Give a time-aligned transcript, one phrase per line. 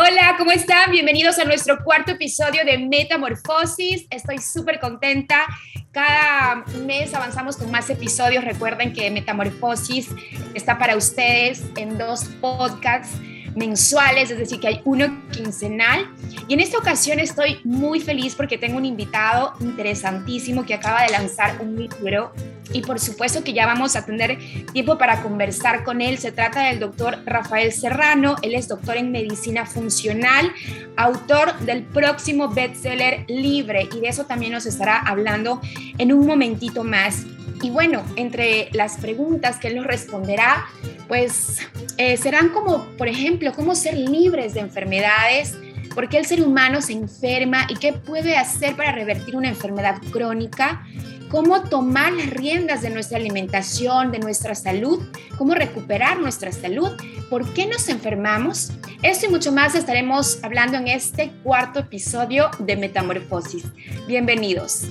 [0.00, 0.92] Hola, ¿cómo están?
[0.92, 4.06] Bienvenidos a nuestro cuarto episodio de Metamorfosis.
[4.10, 5.44] Estoy súper contenta.
[5.90, 8.44] Cada mes avanzamos con más episodios.
[8.44, 10.08] Recuerden que Metamorfosis
[10.54, 13.18] está para ustedes en dos podcasts
[13.58, 16.08] mensuales, es decir, que hay uno quincenal.
[16.46, 21.10] Y en esta ocasión estoy muy feliz porque tengo un invitado interesantísimo que acaba de
[21.10, 22.32] lanzar un libro
[22.72, 24.38] y por supuesto que ya vamos a tener
[24.72, 26.18] tiempo para conversar con él.
[26.18, 30.52] Se trata del doctor Rafael Serrano, él es doctor en medicina funcional,
[30.96, 35.60] autor del próximo bestseller Libre y de eso también nos estará hablando
[35.98, 37.24] en un momentito más.
[37.62, 40.66] Y bueno, entre las preguntas que él nos responderá,
[41.08, 41.58] pues
[41.96, 45.56] eh, serán como, por ejemplo, cómo ser libres de enfermedades,
[45.94, 49.96] por qué el ser humano se enferma y qué puede hacer para revertir una enfermedad
[50.12, 50.86] crónica,
[51.28, 55.02] cómo tomar las riendas de nuestra alimentación, de nuestra salud,
[55.36, 56.90] cómo recuperar nuestra salud,
[57.28, 58.70] por qué nos enfermamos.
[59.02, 63.64] Esto y mucho más estaremos hablando en este cuarto episodio de Metamorfosis.
[64.06, 64.84] Bienvenidos.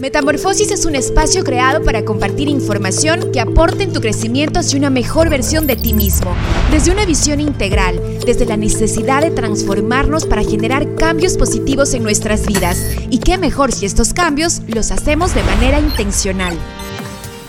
[0.00, 4.88] Metamorfosis es un espacio creado para compartir información que aporte en tu crecimiento hacia una
[4.88, 6.34] mejor versión de ti mismo,
[6.70, 12.46] desde una visión integral, desde la necesidad de transformarnos para generar cambios positivos en nuestras
[12.46, 12.78] vidas.
[13.10, 16.56] Y qué mejor si estos cambios los hacemos de manera intencional.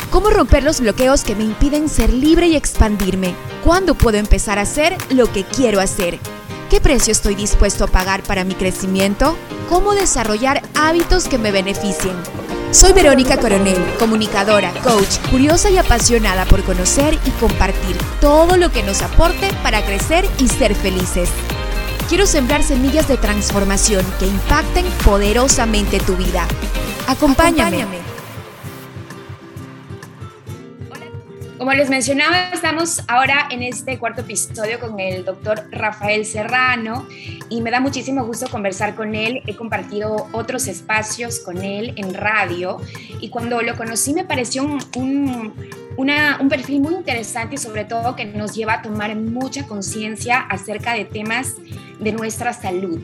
[0.10, 3.34] ¿Cómo romper los bloqueos que me impiden ser libre y expandirme?
[3.64, 6.20] ¿Cuándo puedo empezar a hacer lo que quiero hacer?
[6.72, 9.36] ¿Qué precio estoy dispuesto a pagar para mi crecimiento?
[9.68, 12.16] ¿Cómo desarrollar hábitos que me beneficien?
[12.72, 18.84] Soy Verónica Coronel, comunicadora, coach, curiosa y apasionada por conocer y compartir todo lo que
[18.84, 21.30] nos aporte para crecer y ser felices.
[22.08, 26.48] Quiero sembrar semillas de transformación que impacten poderosamente tu vida.
[27.06, 28.11] Acompáñame.
[31.62, 37.08] Como les mencionaba, estamos ahora en este cuarto episodio con el doctor Rafael Serrano
[37.50, 39.44] y me da muchísimo gusto conversar con él.
[39.46, 42.78] He compartido otros espacios con él en radio
[43.20, 45.54] y cuando lo conocí me pareció un, un
[46.50, 51.06] perfil muy interesante y sobre todo que nos lleva a tomar mucha conciencia acerca de
[51.06, 51.56] temas
[52.00, 53.00] de nuestra salud.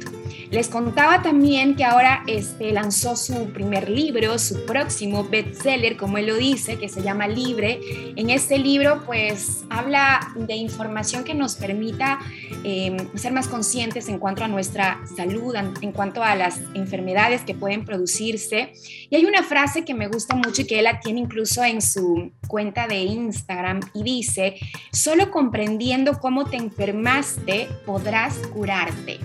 [0.50, 6.28] Les contaba también que ahora este, lanzó su primer libro, su próximo bestseller, como él
[6.28, 7.80] lo dice, que se llama Libre.
[8.16, 12.20] En este libro, pues, habla de información que nos permita
[12.64, 17.54] em, ser más conscientes en cuanto a nuestra salud, en cuanto a las enfermedades que
[17.54, 18.72] pueden producirse.
[19.10, 21.82] Y hay una frase que me gusta mucho y que él la tiene incluso en
[21.82, 24.58] su cuenta de Instagram y dice,
[24.92, 29.20] solo comprendiendo cómo te enfermaste podrás curarte.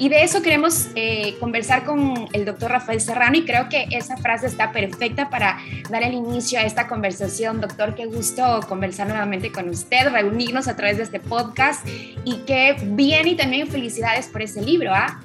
[0.00, 4.16] Y de eso queremos eh, conversar con el doctor Rafael Serrano y creo que esa
[4.16, 5.58] frase está perfecta para
[5.90, 7.60] dar el inicio a esta conversación.
[7.60, 11.86] Doctor, qué gusto conversar nuevamente con usted, reunirnos a través de este podcast
[12.24, 14.90] y qué bien y también felicidades por ese libro.
[14.94, 15.20] ¿ah?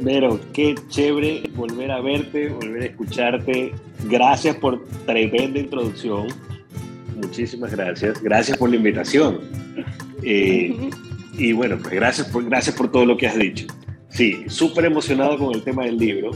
[0.00, 3.74] Vero, qué chévere volver a verte, volver a escucharte.
[4.04, 6.28] Gracias por tremenda introducción.
[7.26, 8.22] Muchísimas gracias.
[8.22, 9.40] Gracias por la invitación.
[10.22, 10.90] Eh,
[11.36, 13.66] y bueno, pues gracias por, gracias por todo lo que has dicho.
[14.08, 16.30] Sí, súper emocionado con el tema del libro,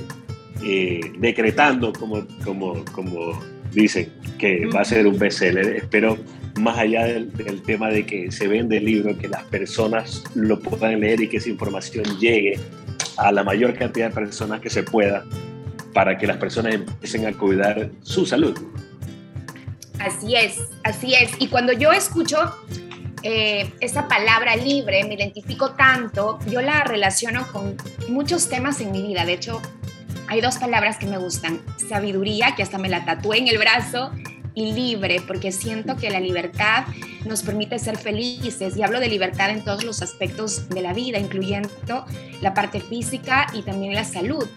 [0.64, 3.40] eh, decretando, como, como, como
[3.72, 5.76] dicen, que va a ser un bestseller.
[5.76, 6.18] Espero,
[6.58, 10.58] más allá del, del, tema de que se vende el libro, que las personas lo
[10.58, 12.58] puedan leer y que esa información llegue
[13.16, 15.24] a la mayor cantidad de personas que se pueda
[15.94, 18.58] para que las personas empiecen a cuidar su salud.
[19.98, 21.30] Así es, así es.
[21.38, 22.54] Y cuando yo escucho
[23.22, 27.76] eh, esa palabra libre, me identifico tanto, yo la relaciono con
[28.08, 29.24] muchos temas en mi vida.
[29.24, 29.60] De hecho,
[30.28, 34.12] hay dos palabras que me gustan, sabiduría, que hasta me la tatué en el brazo,
[34.58, 36.84] y libre, porque siento que la libertad
[37.24, 38.76] nos permite ser felices.
[38.76, 42.04] Y hablo de libertad en todos los aspectos de la vida, incluyendo
[42.42, 44.48] la parte física y también la salud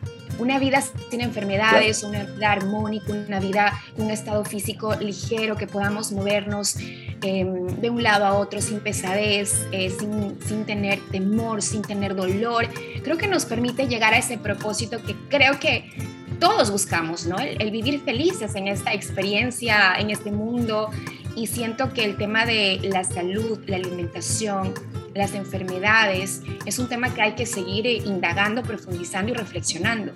[0.41, 5.67] una vida sin enfermedades, una vida armónica, una vida con un estado físico ligero, que
[5.67, 6.77] podamos movernos
[7.21, 12.15] em, de un lado a otro sin pesadez, eh, sin, sin, tener temor, sin tener
[12.15, 12.67] dolor.
[13.03, 15.91] Creo que nos permite llegar a ese propósito que creo que
[16.39, 17.37] todos buscamos, ¿no?
[17.37, 20.89] El, el vivir felices en esta experiencia, en este mundo.
[21.35, 24.73] Y siento que el tema de la salud, la alimentación,
[25.13, 30.13] las enfermedades, es un tema que hay que seguir indagando, profundizando y reflexionando.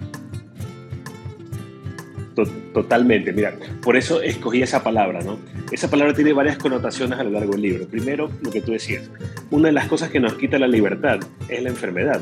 [2.73, 5.39] Totalmente, mira, por eso escogí esa palabra, ¿no?
[5.71, 7.87] Esa palabra tiene varias connotaciones a lo largo del libro.
[7.87, 9.09] Primero, lo que tú decías,
[9.51, 12.19] una de las cosas que nos quita la libertad es la enfermedad.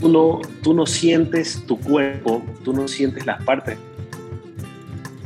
[0.00, 3.76] tú, no, tú no sientes tu cuerpo, tú no sientes las partes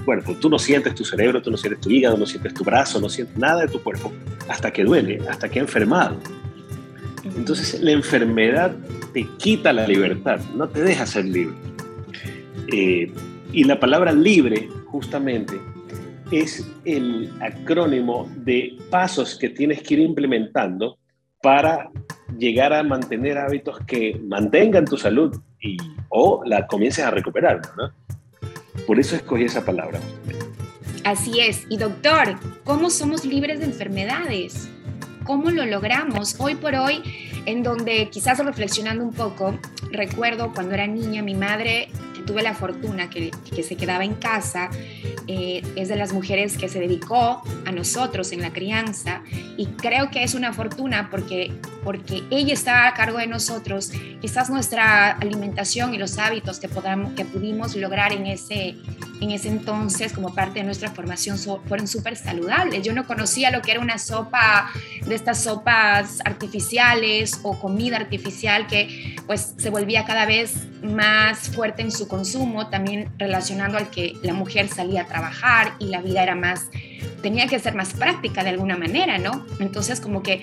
[0.05, 0.35] cuerpo.
[0.35, 3.09] Tú no sientes tu cerebro, tú no sientes tu hígado, no sientes tu brazo, no
[3.09, 4.13] sientes nada de tu cuerpo
[4.49, 6.17] hasta que duele, hasta que ha enfermado.
[7.37, 8.77] Entonces la enfermedad
[9.13, 11.55] te quita la libertad, no te deja ser libre.
[12.73, 13.11] Eh,
[13.53, 15.61] y la palabra libre, justamente,
[16.31, 20.99] es el acrónimo de pasos que tienes que ir implementando
[21.43, 21.91] para
[22.39, 25.77] llegar a mantener hábitos que mantengan tu salud y,
[26.09, 27.93] o la comiences a recuperar, ¿no?
[28.87, 30.01] Por eso escogí esa palabra.
[31.05, 31.65] Así es.
[31.69, 34.69] Y doctor, ¿cómo somos libres de enfermedades?
[35.25, 36.37] ¿Cómo lo logramos?
[36.39, 37.03] Hoy por hoy,
[37.47, 39.59] en donde quizás reflexionando un poco,
[39.91, 41.89] recuerdo cuando era niña, mi madre
[42.25, 44.71] tuve la fortuna que, que se quedaba en casa,
[45.27, 49.23] eh, es de las mujeres que se dedicó a nosotros en la crianza
[49.57, 51.51] y creo que es una fortuna porque,
[51.83, 53.91] porque ella estaba a cargo de nosotros,
[54.21, 58.77] quizás nuestra alimentación y los hábitos que, podamos, que pudimos lograr en ese,
[59.23, 62.83] en ese entonces como parte de nuestra formación fueron súper saludables.
[62.83, 64.71] Yo no conocía lo que era una sopa
[65.07, 71.83] de estas sopas artificiales o comida artificial que pues se volvía cada vez más fuerte
[71.83, 76.23] en su consumo, también relacionando al que la mujer salía a trabajar y la vida
[76.23, 76.69] era más,
[77.23, 79.47] tenía que ser más práctica de alguna manera, ¿no?
[79.61, 80.43] Entonces como que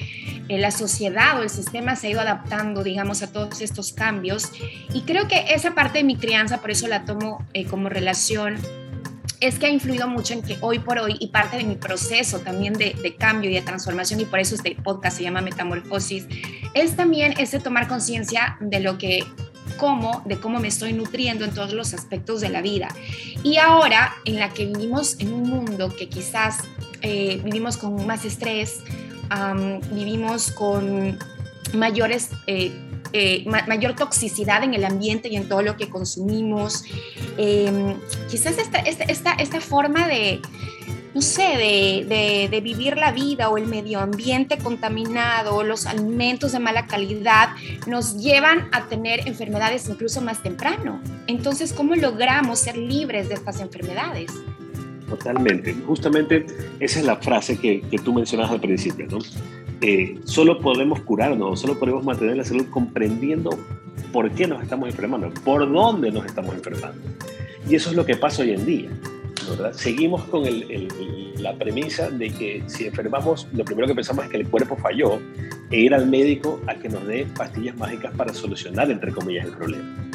[0.49, 4.51] eh, la sociedad o el sistema se ha ido adaptando, digamos, a todos estos cambios
[4.93, 8.57] y creo que esa parte de mi crianza, por eso la tomo eh, como relación
[9.39, 12.39] es que ha influido mucho en que hoy por hoy y parte de mi proceso
[12.39, 16.27] también de, de, cambio y de transformación, y por eso este podcast se llama Metamorfosis,
[16.73, 19.25] es también ese tomar conciencia de lo que
[19.77, 22.89] cómo, de cómo me estoy nutriendo en todos los aspectos de la vida.
[23.43, 26.59] Y ahora, en la que vivimos en un mundo que quizás
[27.01, 28.79] eh, vivimos con más estrés,
[29.91, 31.17] vivimos con
[31.73, 32.29] mayores...
[32.47, 32.71] Eh,
[33.13, 36.83] eh, mayor toxicidad en el ambiente y en todo lo que consumimos.
[37.37, 37.95] Em,
[38.29, 40.41] quizás esta, esta, esta forma de,
[41.13, 41.41] no sé,
[42.49, 47.49] de, vivir la vida o el medio ambiente contaminado o los alimentos de mala calidad
[47.87, 51.01] nos llevan a tener enfermedades incluso más temprano.
[51.27, 54.31] Entonces, ¿cómo logramos ser libres de estas enfermedades?
[55.09, 55.75] Totalmente.
[55.85, 56.45] Justamente
[56.79, 59.19] esa es la frase que, tú mencionabas al principio, ¿no?
[59.81, 63.49] Eh, solo podemos curarnos, solo podemos mantener la salud comprendiendo
[64.13, 67.01] por qué nos estamos enfermando, por dónde nos estamos enfermando.
[67.67, 68.89] Y eso es lo que pasa hoy en día.
[69.73, 70.43] Seguimos con
[71.39, 75.19] la premisa de que si enfermamos, lo primero que pensamos es que el cuerpo falló
[75.71, 79.53] e ir al médico a que nos dé pastillas mágicas para solucionar, entre comillas, el
[79.53, 80.11] problema.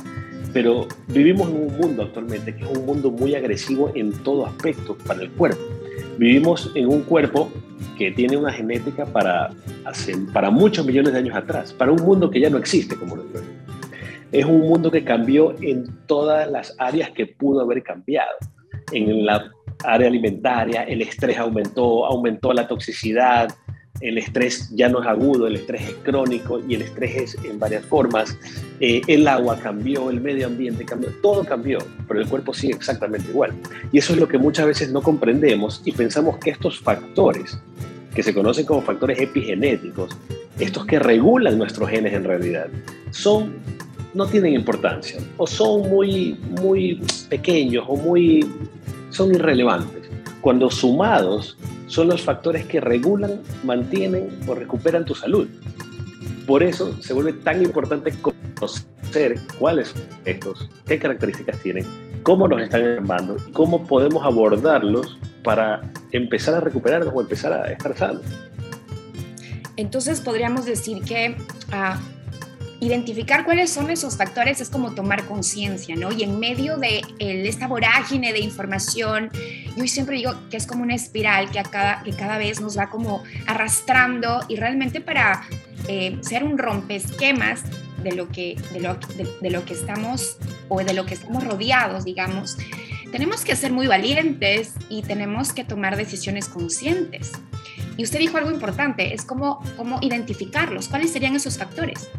[0.52, 4.96] Pero vivimos en un mundo actualmente que es un mundo muy agresivo en todo aspecto
[5.06, 5.60] para el cuerpo.
[6.18, 7.50] Vivimos en un cuerpo
[7.96, 9.50] que tiene una genética para,
[10.32, 13.22] para muchos millones de años atrás, para un mundo que ya no existe, como lo
[13.24, 13.40] digo.
[14.32, 18.36] Es un mundo que cambió en todas las áreas que pudo haber cambiado
[18.92, 19.50] en la
[19.84, 23.48] área alimentaria, el estrés aumentó, aumentó la toxicidad,
[24.00, 27.58] el estrés ya no es agudo, el estrés es crónico y el estrés es en
[27.58, 28.36] varias formas.
[28.80, 33.30] Eh, el agua cambió, el medio ambiente cambió, todo cambió, pero el cuerpo sigue exactamente
[33.30, 33.52] igual.
[33.92, 37.58] Y eso es lo que muchas veces no comprendemos y pensamos que estos factores,
[38.14, 40.16] que se conocen como factores epigenéticos,
[40.58, 42.68] estos que regulan nuestros genes en realidad,
[43.10, 43.54] son
[44.14, 48.48] no tienen importancia o son muy muy pequeños o muy
[49.10, 50.08] son irrelevantes,
[50.46, 51.58] cuando sumados
[51.88, 55.48] son los factores que regulan, mantienen o recuperan tu salud.
[56.46, 61.84] Por eso se vuelve tan importante conocer cuáles son estos, qué características tienen,
[62.22, 67.96] cómo nos están enfermando, cómo podemos abordarlos para empezar a recuperarnos o empezar a estar
[67.96, 68.22] sanos.
[69.76, 71.34] Entonces podríamos decir que
[71.72, 72.15] uh,
[72.86, 76.12] identificar cuáles son esos factores es como tomar conciencia, ¿no?
[76.12, 79.30] Y en medio de esta vorágine de información,
[79.76, 82.88] yo siempre digo que es como una espiral que, cada, que cada vez nos va
[82.88, 85.42] como arrastrando y realmente para
[85.88, 87.62] eh, ser un rompesquemas
[88.02, 88.98] de lo, que, de, lo,
[89.40, 90.36] de lo que estamos
[90.68, 92.56] o de lo que estamos rodeados, digamos,
[93.10, 97.32] tenemos que ser muy valientes y tenemos que tomar decisiones conscientes.
[97.96, 102.10] Y usted dijo algo importante, es como, cómo identificarlos, cuáles serían esos factores.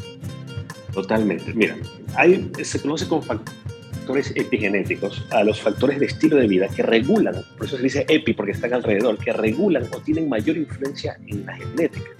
[1.02, 1.54] Totalmente.
[1.54, 1.76] Mira,
[2.16, 7.36] hay, se conoce como factores epigenéticos a los factores de estilo de vida que regulan,
[7.56, 11.46] por eso se dice epi porque están alrededor, que regulan o tienen mayor influencia en
[11.46, 12.10] la genética.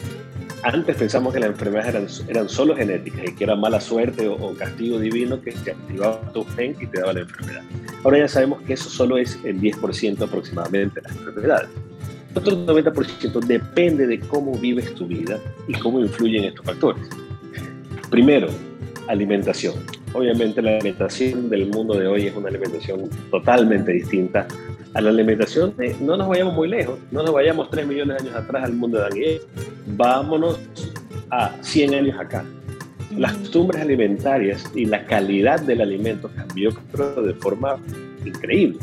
[0.63, 4.55] Antes pensamos que las enfermedades eran, eran solo genéticas y que era mala suerte o,
[4.55, 7.63] castigo divino que te activaba tu gen y te daba la enfermedad.
[8.05, 11.71] Ahora ya sabemos que eso solo es el 10% aproximadamente de las enfermedades.
[12.33, 17.09] Otro 90% depende de cómo vives tu vida y cómo influyen estos factores.
[18.11, 18.49] Primero,
[19.09, 19.75] alimentación.
[20.13, 24.47] Obviamente la alimentación del mundo de hoy es una alimentación totalmente distinta
[24.95, 28.29] a la alimentación de, no nos vayamos muy lejos, no nos vayamos tres millones de
[28.29, 29.41] años atrás al mundo de Daniel,
[29.87, 30.59] vámonos
[31.31, 32.45] a 100 años acá.
[33.17, 37.77] Las costumbres alimentarias y la calidad del alimento cambió de forma
[38.25, 38.79] increíble.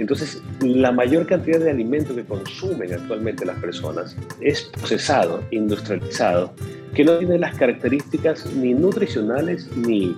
[0.00, 6.54] Entonces, la mayor cantidad de alimento que consumen actualmente las personas es procesado, industrializado,
[6.94, 10.16] que no tiene las características ni nutricionales ni,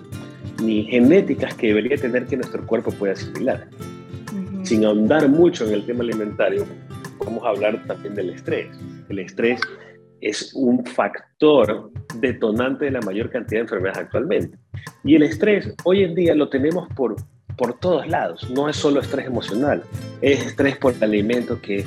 [0.63, 3.69] ni genéticas que debería tener que nuestro cuerpo pueda asimilar.
[4.63, 6.65] Sin ahondar mucho en el tema alimentario,
[7.19, 8.69] vamos a hablar también del estrés.
[9.09, 9.61] El estrés
[10.21, 14.57] es un factor detonante de la mayor cantidad de enfermedades actualmente.
[15.03, 17.17] Y el estrés hoy en día lo tenemos por
[17.57, 18.49] por todos lados.
[18.51, 19.83] No es solo estrés emocional,
[20.21, 21.85] es estrés por el alimento que,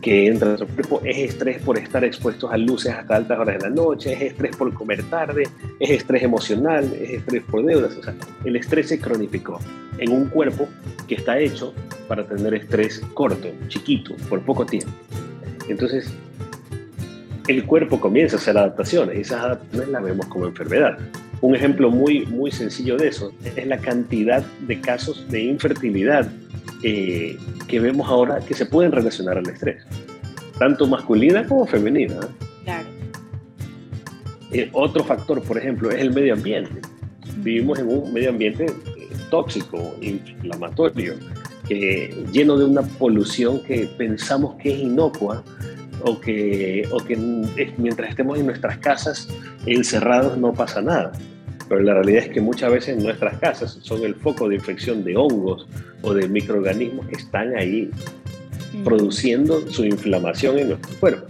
[0.00, 3.58] que entra en nuestro cuerpo, es estrés por estar expuestos a luces hasta altas horas
[3.58, 5.48] de la noche, es estrés por comer tarde,
[5.80, 7.96] es estrés emocional, es estrés por deudas.
[7.96, 9.60] O sea, el estrés se cronificó
[9.98, 10.68] en un cuerpo
[11.06, 11.74] que está hecho
[12.06, 14.90] para tener estrés corto, chiquito, por poco tiempo.
[15.68, 16.12] Entonces,
[17.48, 20.98] el cuerpo comienza a hacer adaptaciones y esas adaptaciones las vemos como enfermedad.
[21.40, 26.28] Un ejemplo muy, muy sencillo de eso es la cantidad de casos de infertilidad
[26.82, 27.36] eh,
[27.68, 29.84] que vemos ahora que se pueden relacionar al estrés,
[30.58, 32.20] tanto masculina como femenina.
[32.64, 32.88] Claro.
[34.52, 36.80] Eh, otro factor, por ejemplo, es el medio ambiente.
[37.36, 41.14] Vivimos en un medio ambiente eh, tóxico, inflamatorio,
[42.32, 45.44] lleno de una polución que pensamos que es inocua,
[46.02, 47.16] o que, o que
[47.76, 49.28] mientras estemos en nuestras casas
[49.66, 51.12] encerrados no pasa nada.
[51.68, 55.16] Pero la realidad es que muchas veces nuestras casas son el foco de infección de
[55.16, 55.66] hongos
[56.02, 57.90] o de microorganismos que están ahí
[58.72, 58.84] mm.
[58.84, 61.26] produciendo su inflamación en nuestro cuerpo.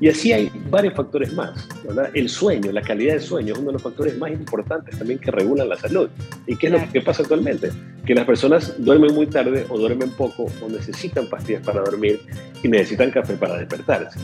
[0.00, 1.68] Y así hay varios factores más.
[2.14, 5.30] El sueño, la calidad del sueño es uno de los factores más importantes también que
[5.30, 6.08] regulan la salud.
[6.46, 7.70] ¿Y qué es lo que pasa actualmente?
[8.06, 12.20] Que las personas duermen muy tarde o duermen poco o necesitan pastillas para dormir
[12.62, 14.20] y necesitan café para despertarse.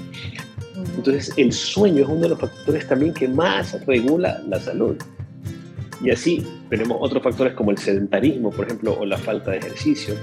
[0.96, 4.96] Entonces el sueño es uno de los factores también que más regula la salud.
[6.02, 10.14] Y así tenemos otros factores como el sedentarismo, por ejemplo, o la falta de ejercicio,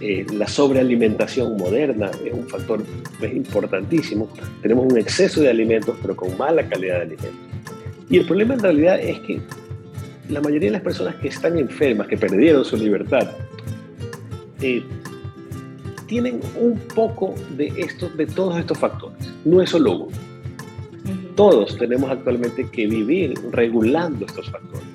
[0.00, 2.82] eh, la sobrealimentación moderna es un factor
[3.18, 4.28] pues, importantísimo.
[4.62, 7.40] Tenemos un exceso de alimentos, pero con mala calidad de alimentos.
[8.08, 9.40] Y el problema en realidad es que
[10.28, 13.30] la mayoría de las personas que están enfermas, que perdieron su libertad,
[14.60, 14.82] eh,
[16.06, 19.32] tienen un poco de, esto, de todos estos factores.
[19.44, 20.16] No es solo uno.
[21.34, 24.86] Todos tenemos actualmente que vivir regulando estos factores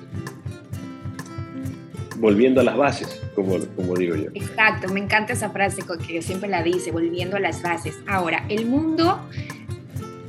[2.22, 4.30] volviendo a las bases, como, como digo yo.
[4.34, 7.98] Exacto, me encanta esa frase que siempre la dice, volviendo a las bases.
[8.06, 9.20] Ahora, el mundo,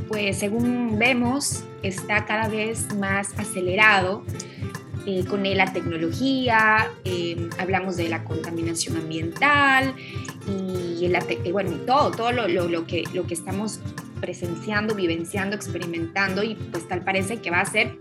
[0.08, 4.24] pues según vemos, está cada vez más acelerado.
[5.06, 9.94] Eh, con la tecnología, eh, hablamos de la contaminación ambiental
[10.48, 13.82] y, el, bueno, todo, todo lo, que, lo que estamos
[14.22, 17.98] presenciando, vivenciando, experimentando y pues tal parece que va a ser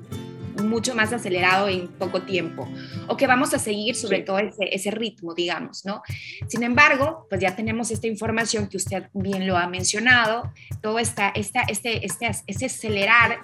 [0.63, 2.69] mucho más acelerado en poco tiempo
[3.09, 6.03] o que vamos a seguir sobre todo ese, ese, ritmo, digamos, ¿no?
[6.49, 11.31] Sin embargo, pues ya tenemos esta información que usted bien lo ha mencionado, todo esta,
[11.31, 13.39] esta, este, este, este acelerar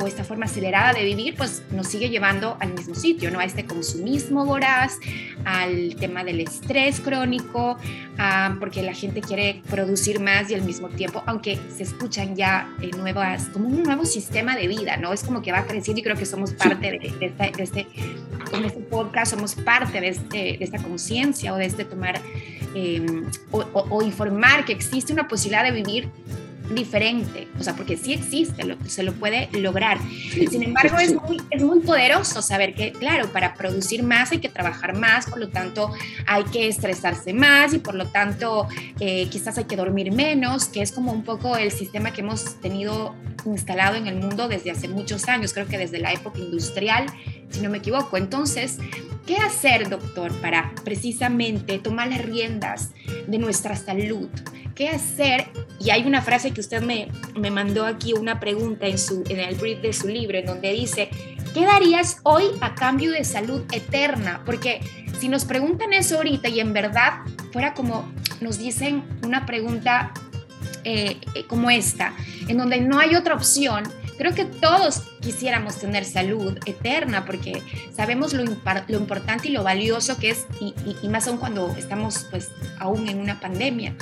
[0.00, 3.40] o esta forma acelerada de vivir, pues nos sigue llevando al mismo sitio, ¿no?
[3.40, 4.98] A este consumismo voraz,
[5.44, 7.76] al tema del estrés crónico,
[8.58, 12.90] porque la gente quiere producir más y al mismo tiempo, aunque se escuchan ya eh,
[12.96, 15.12] nuevas, como un nuevo sistema de vida, ¿no?
[15.12, 17.86] Es como que va creciendo y creo que somos parte de, este,
[18.50, 22.20] con este podcast, somos parte de, este, de esta conciencia o de este tomar
[22.74, 26.10] em, o informar que existe una posibilidad de vivir
[26.74, 29.98] diferente, o sea, porque sí existe, lo, se lo puede lograr.
[30.50, 34.48] Sin embargo, es, muy, es muy poderoso saber que, claro, para producir más hay que
[34.48, 35.92] trabajar más, por lo tanto
[36.26, 38.68] hay que estresarse más y por lo tanto
[39.00, 42.60] eh, quizás hay que dormir menos, que es como un poco el sistema que hemos
[42.60, 43.14] tenido
[43.46, 47.06] instalado en el mundo desde hace muchos años, creo que desde la época industrial,
[47.50, 48.16] si no me equivoco.
[48.16, 48.78] Entonces,
[49.26, 52.90] ¿qué hacer, doctor, para precisamente tomar las riendas
[53.26, 54.28] de nuestra salud?
[54.74, 55.46] ¿Qué hacer?
[55.88, 59.40] Y hay una frase que usted me, me mandó aquí, una pregunta en, su, en
[59.40, 61.08] el brief de su libro, en donde dice,
[61.54, 64.42] ¿qué darías hoy a cambio de salud eterna?
[64.44, 64.82] Porque
[65.18, 67.20] si nos preguntan eso ahorita y en verdad
[67.54, 68.06] fuera como
[68.42, 70.12] nos dicen una pregunta
[70.84, 72.12] eh, eh, como esta,
[72.46, 73.84] en donde no hay otra opción,
[74.18, 77.62] creo que todos quisiéramos tener salud eterna porque
[77.94, 82.50] sabemos lo, lo importante y lo valioso que es, y, más aún cuando estamos pues
[82.78, 83.94] aún en una pandemia.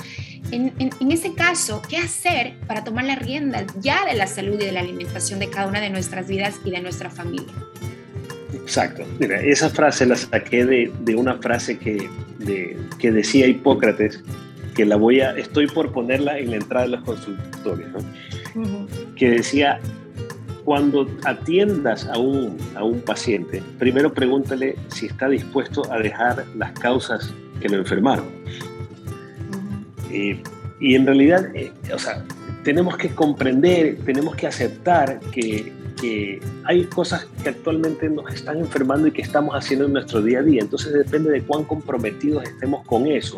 [0.51, 4.65] En, en, ese caso, ¿qué hacer para tomar la rienda ya de la salud y
[4.65, 7.53] de la alimentación de cada una de nuestras vidas y de nuestra familia?
[8.53, 9.05] Exacto.
[9.19, 12.09] Mira, esa frase la saqué de, de una frase que,
[12.39, 14.23] de, que decía Hipócrates,
[14.75, 17.89] que la voy a, estoy por ponerla en la entrada de los consultorios,
[19.15, 19.79] que decía,
[20.67, 26.73] cuando atiendas a un, a un paciente, primero pregúntale si está dispuesto a dejar las
[26.73, 28.25] causas que lo enfermaron.
[30.11, 30.43] Eh,
[30.81, 32.21] y en realidad, eh, o sea,
[32.65, 35.71] tenemos que comprender, tenemos que aceptar que,
[36.01, 40.39] que, hay cosas que actualmente nos están enfermando y que estamos haciendo en nuestro día
[40.39, 40.63] a día.
[40.63, 43.37] Entonces depende de cuán comprometidos estemos con eso,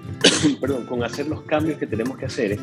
[0.60, 2.58] perdón, con hacer los cambios que tenemos que hacer,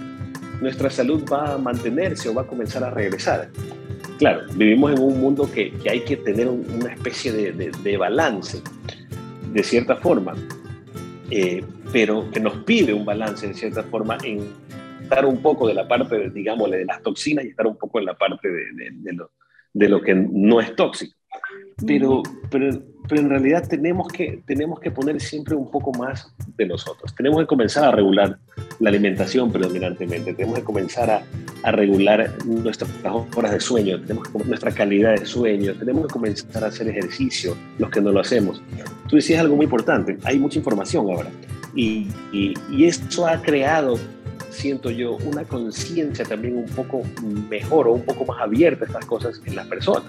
[0.59, 3.49] nuestra salud va a mantenerse o va a comenzar a regresar.
[4.17, 8.61] Claro, vivimos en un mundo que, que hay que tener una especie de, de, balance,
[9.51, 10.33] de cierta forma,
[11.29, 14.47] eh, pero que nos pide un balance, de cierta forma, en
[15.01, 17.99] estar un poco de la parte, de, digamos, de las toxinas y estar un poco
[17.99, 19.31] en la parte de, de lo,
[19.73, 21.15] lo que no es tóxico.
[21.85, 22.69] Pero, pero
[23.07, 27.13] pero en realidad tenemos que, tenemos que poner siempre un poco más de nosotros.
[27.15, 28.37] Tenemos que comenzar a regular
[28.79, 31.23] la alimentación predominantemente, tenemos que comenzar a,
[31.63, 32.89] a regular nuestras
[33.35, 37.55] horas de sueño, tenemos que, nuestra calidad de sueño, tenemos que comenzar a hacer ejercicio,
[37.77, 38.61] los que no lo hacemos.
[39.07, 41.29] Tú decías algo muy importante, hay mucha información ahora
[41.75, 43.97] y, y, y esto ha creado
[44.49, 47.01] siento yo, una conciencia también un poco
[47.49, 50.05] mejor o un poco más abierta a estas cosas en las personas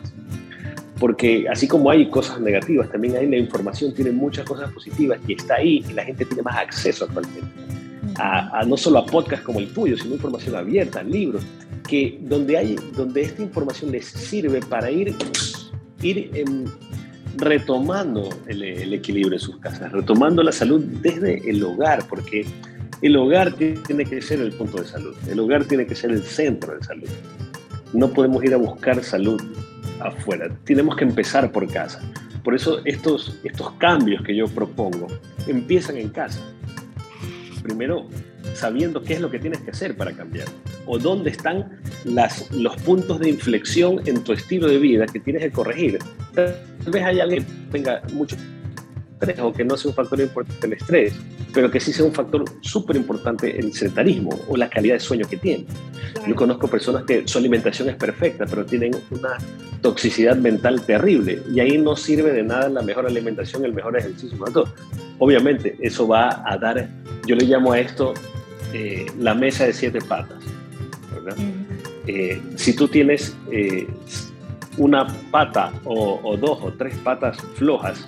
[0.99, 5.35] porque así como hay cosas negativas, también hay la información, tiene muchas cosas positivas y
[5.35, 7.49] está ahí y la gente tiene más acceso actualmente.
[8.19, 11.45] A, a, no solo a podcasts como el tuyo, sino información abierta, libros,
[11.87, 15.15] que donde, hay, donde esta información les sirve para ir,
[16.01, 16.65] ir em,
[17.37, 22.47] retomando el, el, equilibrio en sus casas, retomando la salud desde el hogar, porque
[23.03, 26.23] el hogar tiene que ser el punto de salud, el hogar tiene que ser el
[26.23, 27.09] centro de salud.
[27.93, 29.41] No podemos ir a buscar salud
[30.01, 30.49] afuera.
[30.65, 32.01] Tenemos que empezar por casa.
[32.43, 35.09] Por eso estos, estos cambios que yo propongo
[35.47, 36.41] empiezan en casa.
[37.63, 38.07] Primero,
[38.55, 40.47] sabiendo qué es lo que tienes que hacer para cambiar
[40.87, 45.43] o dónde están las, los puntos de inflexión en tu estilo de vida que tienes
[45.43, 45.99] que corregir.
[46.35, 46.55] Tal
[46.87, 48.37] vez hay alguien que tenga mucho
[49.21, 51.15] estrés o que no sea un factor importante el estrés,
[51.53, 55.27] pero que sí sea un factor súper importante el sedentarismo o la calidad de sueño
[55.29, 55.67] que tiene.
[56.27, 59.39] Yo conozco personas que su alimentación es perfecta, pero tienen una
[59.81, 64.37] toxicidad mental terrible y ahí no sirve de nada la mejor alimentación, el mejor ejercicio,
[64.53, 64.73] todo.
[65.19, 66.89] Obviamente, eso va a dar,
[67.27, 68.13] yo le llamo a esto
[68.73, 70.43] eh, la mesa de siete patas.
[71.15, 71.37] ¿verdad?
[72.07, 73.87] Eh, si tú tienes eh,
[74.77, 78.07] una pata o, o dos o tres patas flojas,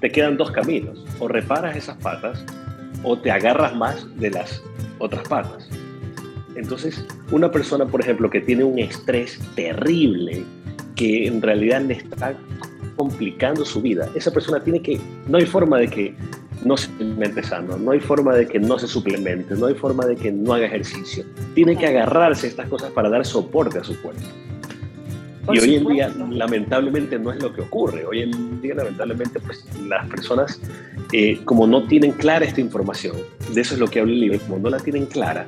[0.00, 1.04] te quedan dos caminos.
[1.18, 2.44] O reparas esas patas
[3.02, 4.62] o te agarras más de las
[4.98, 5.68] otras patas.
[6.56, 10.44] Entonces, una persona, por ejemplo, que tiene un estrés terrible,
[10.94, 12.34] que en realidad le está
[12.96, 16.14] complicando su vida, esa persona tiene que, no hay forma de que
[16.64, 20.06] no se alimente sano, no hay forma de que no se suplemente, no hay forma
[20.06, 21.24] de que no haga ejercicio.
[21.54, 24.22] Tiene que agarrarse a estas cosas para dar soporte a su cuerpo.
[25.52, 28.04] Y hoy en día, lamentablemente, no es lo que ocurre.
[28.04, 30.60] Hoy en día, lamentablemente, pues las personas,
[31.12, 33.16] eh, como no tienen clara esta información,
[33.52, 35.46] de eso es lo que habla el libro, como no la tienen clara,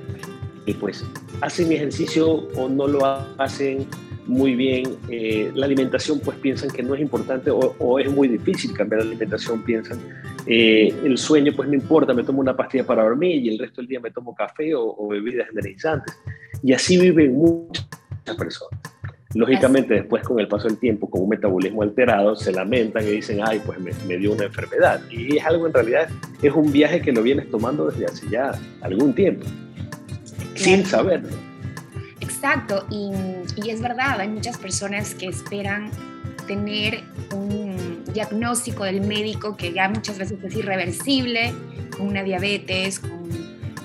[0.66, 1.04] y pues
[1.40, 3.04] hacen ejercicio o no lo
[3.38, 3.86] hacen
[4.26, 4.96] muy bien.
[5.08, 9.02] Eh, la alimentación, pues piensan que no es importante o, o, es muy difícil cambiar
[9.02, 9.98] la alimentación, piensan.
[10.46, 13.80] Eh, el sueño, pues no importa, me tomo una pastilla para dormir y el resto
[13.80, 16.16] del día me tomo café o, o bebidas energizantes.
[16.62, 17.86] Y así viven muchas
[18.36, 18.97] personas.
[19.38, 23.38] Lógicamente, después con el paso del tiempo, con un metabolismo alterado, se lamentan y dicen,
[23.40, 25.00] ay, pues me, me, dio una enfermedad.
[25.12, 26.08] Y es algo en realidad,
[26.42, 30.56] es un viaje que lo vienes tomando desde hace ya algún tiempo, claro.
[30.56, 31.28] sin saberlo.
[32.20, 33.12] Exacto, y,
[33.64, 35.92] y, es verdad, hay muchas personas que esperan
[36.48, 41.54] tener un diagnóstico del médico que ya muchas veces es irreversible,
[41.96, 43.28] con una diabetes, con,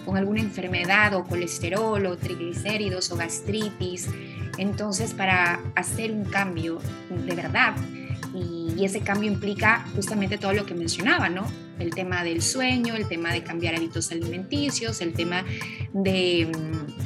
[0.04, 4.10] con alguna enfermedad o colesterol o triglicéridos o gastritis.
[4.58, 7.76] Entonces, para hacer un cambio de verdad,
[8.34, 11.46] y, ese cambio implica justamente todo lo que mencionaba, ¿no?
[11.80, 15.46] El tema del sueño, el tema de cambiar hábitos alimenticios, el tema
[15.94, 16.52] de,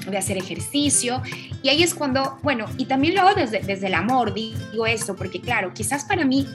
[0.09, 1.21] de hacer ejercicio.
[1.61, 5.15] Y ahí es cuando, bueno, y también lo hago desde, desde el amor, digo esto,
[5.15, 6.47] porque claro, quizás para mí,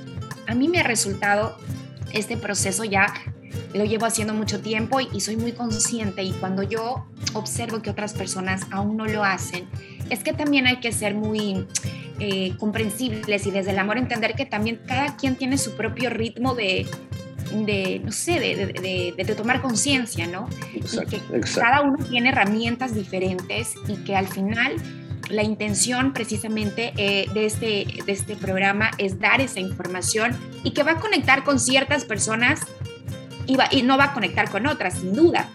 [0.49, 1.57] a mí me ha resultado
[2.13, 3.13] este proceso ya
[3.75, 8.13] lo llevo haciendo mucho tiempo y, soy muy consciente y cuando yo observo que otras
[8.13, 9.69] personas aún no lo hacen,
[10.13, 11.67] es que también hay que ser muy
[12.21, 16.55] eh, comprensibles y desde el amor entender que también cada quien tiene su propio ritmo
[16.55, 16.87] de,
[17.65, 20.49] de no sé, de, de, tomar conciencia, ¿no?
[20.75, 21.61] Exacto, y que exacto.
[21.61, 24.77] cada uno tiene herramientas diferentes y que al final
[25.31, 30.83] la intención precisamente eh, de, este, de este programa es dar esa información y que
[30.83, 32.61] va a conectar con ciertas personas
[33.47, 35.49] y, va, y no va a conectar con otras, sin duda.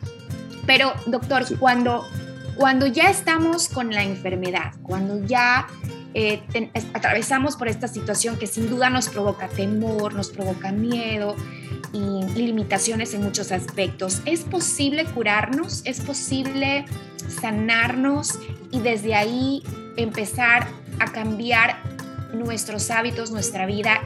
[0.66, 1.56] Pero, doctor, sí.
[1.56, 2.06] cuando,
[2.58, 5.68] cuando ya estamos con la enfermedad, cuando ya
[6.14, 6.42] eh,
[6.94, 11.36] atravesamos por esta situación que sin duda nos provoca temor, nos provoca miedo
[11.94, 14.22] y limitaciones en muchos aspectos.
[14.26, 15.84] ¿Es posible curarnos?
[15.86, 16.86] ¿Es posible
[17.42, 18.40] sanarnos
[18.72, 19.64] y desde ahí
[19.96, 20.68] empezar
[21.00, 21.78] a cambiar
[22.34, 24.02] nuestros hábitos, nuestra vida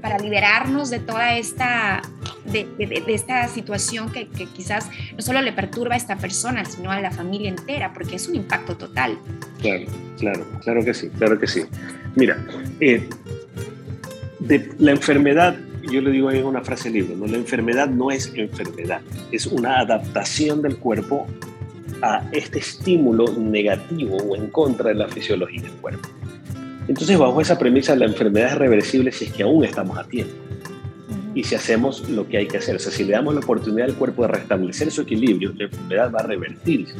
[0.00, 2.00] para liberarnos de toda esta,
[2.44, 2.66] de,
[3.08, 7.48] esta situación que, quizás no solo le perturba a esta persona, sino a la familia
[7.48, 9.18] entera, porque es un impacto total.
[9.60, 9.86] Claro,
[10.18, 11.62] claro, claro que sí, claro que sí.
[12.16, 12.44] Mira,
[12.80, 13.08] eh,
[14.40, 15.56] de la enfermedad,
[15.90, 17.26] yo le digo en una frase libre, ¿no?
[17.26, 19.00] la enfermedad no es enfermedad,
[19.32, 21.26] es una adaptación del cuerpo
[22.02, 26.08] a este estímulo negativo o en contra de la fisiología del cuerpo.
[26.88, 30.34] Entonces, bajo esa premisa, la enfermedad es reversible si es que aún estamos a tiempo.
[31.34, 33.88] Y si hacemos lo que hay que hacer, o sea, si le damos la oportunidad
[33.88, 36.94] al cuerpo de restablecer su equilibrio, la enfermedad va a revertirse.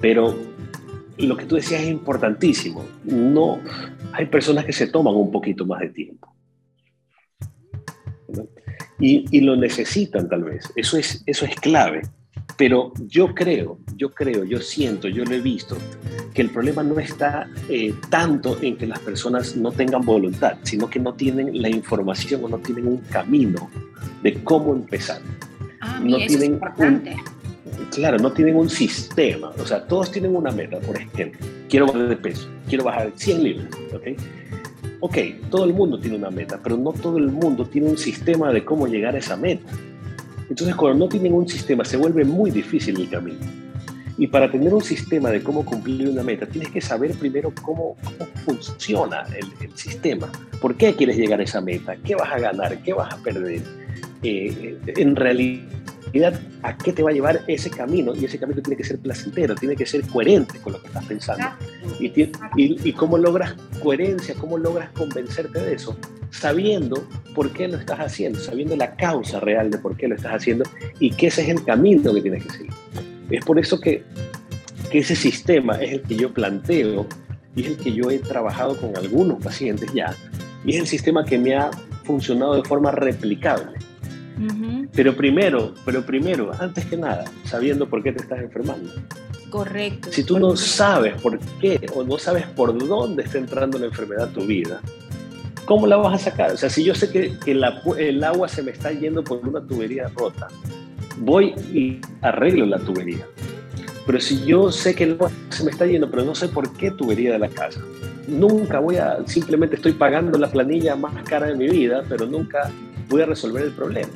[0.00, 0.36] Pero
[1.18, 2.84] lo que tú decías es importantísimo.
[3.04, 3.60] No,
[4.12, 6.34] hay personas que se toman un poquito más de tiempo.
[9.00, 10.70] Y, y, lo necesitan tal vez.
[10.74, 12.02] Eso es, eso es clave.
[12.56, 15.78] Pero yo creo, yo creo, yo siento, yo lo he visto,
[16.38, 20.88] que el problema no está eh, tanto en que las personas no tengan voluntad, sino
[20.88, 23.68] que no tienen la información o no tienen un camino
[24.22, 25.20] de cómo empezar.
[25.80, 27.16] Ah, no tienen es importante.
[27.90, 29.50] claro, no tienen un sistema.
[29.58, 31.44] O sea, todos tienen una meta, por ejemplo.
[31.68, 34.06] Quiero bajar de peso, quiero bajar 100 libras, ¿ok?
[35.00, 35.18] Ok,
[35.50, 38.64] todo el mundo tiene una meta, pero no todo el mundo tiene un sistema de
[38.64, 39.72] cómo llegar a esa meta.
[40.48, 43.67] Entonces, cuando no tienen un sistema, se vuelve muy difícil el camino.
[44.18, 47.96] Y para tener un sistema de cómo cumplir una meta, tienes que saber primero cómo,
[48.44, 50.30] funciona el, sistema.
[50.60, 51.96] ¿Por qué quieres llegar a esa meta?
[51.96, 52.82] ¿Qué vas a ganar?
[52.82, 53.62] ¿Qué vas a perder?
[54.24, 58.12] Eh, en realidad, ¿a qué te va a llevar ese camino?
[58.16, 61.04] Y ese camino tiene que ser placentero, tiene que ser coherente con lo que estás
[61.04, 61.46] pensando.
[62.00, 65.96] Y, y, cómo logras coherencia, cómo logras convencerte de eso,
[66.30, 70.32] sabiendo por qué lo estás haciendo, sabiendo la causa real de por qué lo estás
[70.32, 70.64] haciendo
[70.98, 72.72] y que ese es el camino que tienes que seguir.
[73.30, 74.04] Es por eso que,
[74.90, 77.06] que ese sistema es el que yo planteo
[77.54, 80.14] y es el que yo he trabajado con algunos pacientes ya,
[80.64, 81.70] y es el sistema que me ha
[82.04, 83.78] funcionado de forma replicable.
[84.92, 88.90] Pero primero, pero primero, antes que nada, sabiendo por qué te estás enfermando.
[89.50, 90.12] Correcto.
[90.12, 94.28] Si tú no sabes por qué o no sabes por dónde está entrando la enfermedad
[94.28, 94.80] a tu vida,
[95.64, 96.52] ¿cómo la vas a sacar?
[96.52, 99.66] O sea, si yo sé que, que el agua se me está yendo por una
[99.66, 100.48] tubería rota,
[101.20, 103.26] voy y arreglo la tubería.
[104.06, 106.72] Pero si yo sé que el agua se me está yendo, pero no sé por
[106.74, 107.80] qué tubería de la casa,
[108.26, 112.70] nunca voy a, simplemente estoy pagando la planilla más cara de mi vida, pero nunca
[113.08, 114.08] voy a resolver el problema.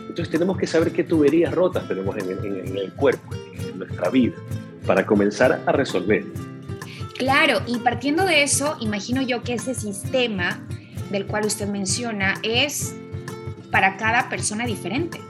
[0.00, 4.34] Entonces tenemos que saber qué tuberías rotas tenemos en, en el cuerpo, en nuestra vida,
[4.86, 6.24] para comenzar a resolver.
[7.16, 10.60] Claro, y partiendo de eso, imagino yo que ese sistema
[11.10, 12.94] del cual usted menciona es
[13.70, 15.20] para cada persona diferente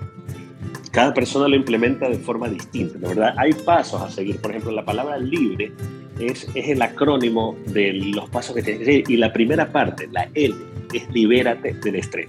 [0.90, 3.35] cada persona lo implementa de forma distinta, la verdad.
[3.37, 4.40] Hay pasos a seguir.
[4.40, 5.72] Por ejemplo, la palabra libre
[6.18, 9.09] es, es el acrónimo de los pasos que tienes.
[9.09, 10.55] Y la primera parte, la L,
[10.92, 12.29] es libérate del estrés.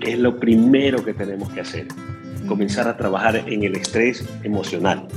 [0.00, 1.86] Es lo primero que tenemos que hacer.
[2.46, 5.08] Comenzar a trabajar en el estrés emocional.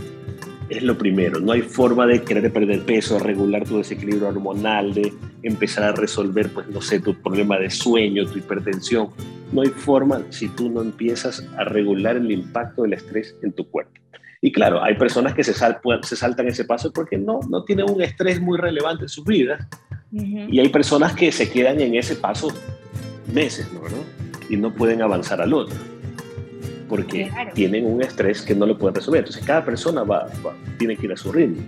[0.70, 1.40] Es lo primero.
[1.40, 6.50] No hay forma de querer perder peso, regular tu desequilibrio hormonal, de empezar a resolver,
[6.50, 9.10] pues, no sé, tu problema de sueño, tu hipertensión
[9.52, 13.70] no hay forma si tú no empiezas a regular el impacto del estrés en tu
[13.70, 13.94] cuerpo.
[14.42, 18.02] Y claro, hay personas que se, se saltan ese paso porque no, no tienen un
[18.02, 19.66] estrés muy relevante en sus vidas.
[20.12, 22.50] Y hay personas que se quedan en ese paso
[23.34, 23.82] meses, ¿no?
[24.50, 25.76] Y no pueden avanzar al otro.
[26.88, 29.20] Porque tienen un estrés que no lo pueden resolver.
[29.20, 30.28] Entonces, cada persona va,
[30.78, 31.64] tiene que ir a su ritmo.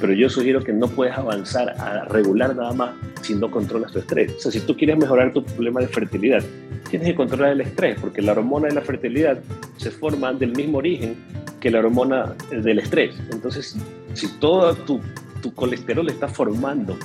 [0.00, 2.90] Pero yo sugiero que no puedes avanzar a regular nada más
[3.22, 4.32] si no controlas tu estrés.
[4.36, 6.42] O sea, si tú quieres mejorar tu problema de fertilidad,
[6.90, 9.38] tienes que controlar el estrés, porque la hormona de la fertilidad
[9.76, 11.16] se forma del mismo origen
[11.60, 13.14] que la hormona del estrés.
[13.30, 13.76] Entonces,
[14.14, 15.00] si todo tu,
[15.40, 16.96] tu colesterol está formando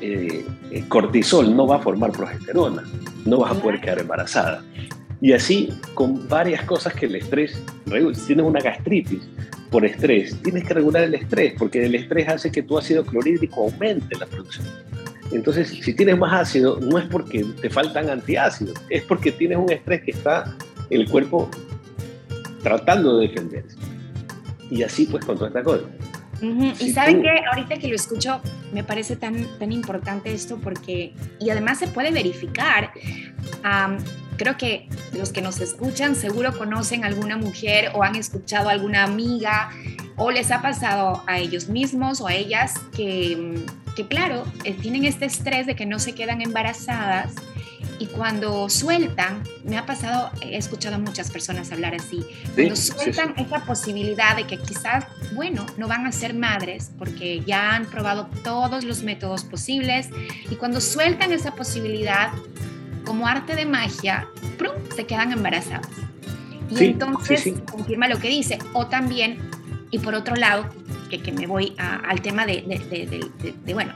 [0.00, 2.84] eh, eh, cortisol, no va a formar progesterona,
[3.26, 4.62] no vas a poder quedar embarazada.
[5.20, 9.28] Y así con varias cosas que el estrés, si tienes una gastritis
[9.70, 13.62] por estrés, tienes que regular el estrés, porque el estrés hace que tu ácido clorhídrico
[13.64, 14.66] aumente la producción
[15.30, 19.70] entonces, si tienes más ácido, no es porque te faltan antiácidos, es porque tienes un
[19.70, 20.56] estrés que está
[20.90, 21.50] el cuerpo
[22.62, 23.76] tratando de defenderse.
[24.70, 25.84] Y así pues con toda esta cosa.
[26.80, 28.40] y saben que ahorita que lo escucho,
[28.72, 32.92] me parece tan, tan importante esto porque, y además se puede verificar,
[34.38, 39.70] creo que los que nos escuchan seguro conocen alguna mujer o han escuchado alguna amiga
[40.16, 43.62] O les ha pasado a ellos mismos o a ellas que,
[43.94, 47.34] que claro, eh, tienen este estrés de que no se quedan embarazadas
[48.00, 52.24] y cuando sueltan, me ha pasado, he escuchado a muchas personas hablar así,
[52.54, 57.74] cuando sueltan esa posibilidad de que quizás, bueno, no van a ser madres porque ya
[57.74, 60.08] han probado todos los métodos posibles
[60.48, 62.30] y cuando sueltan esa posibilidad,
[63.08, 64.74] como arte de magia, ¡prum!
[64.94, 65.88] se quedan embarazadas.
[66.70, 68.58] Y entonces confirma lo que dice.
[68.74, 69.38] O también,
[69.90, 70.68] y por otro lado,
[71.08, 73.94] que, que me voy al tema de, de, de bueno,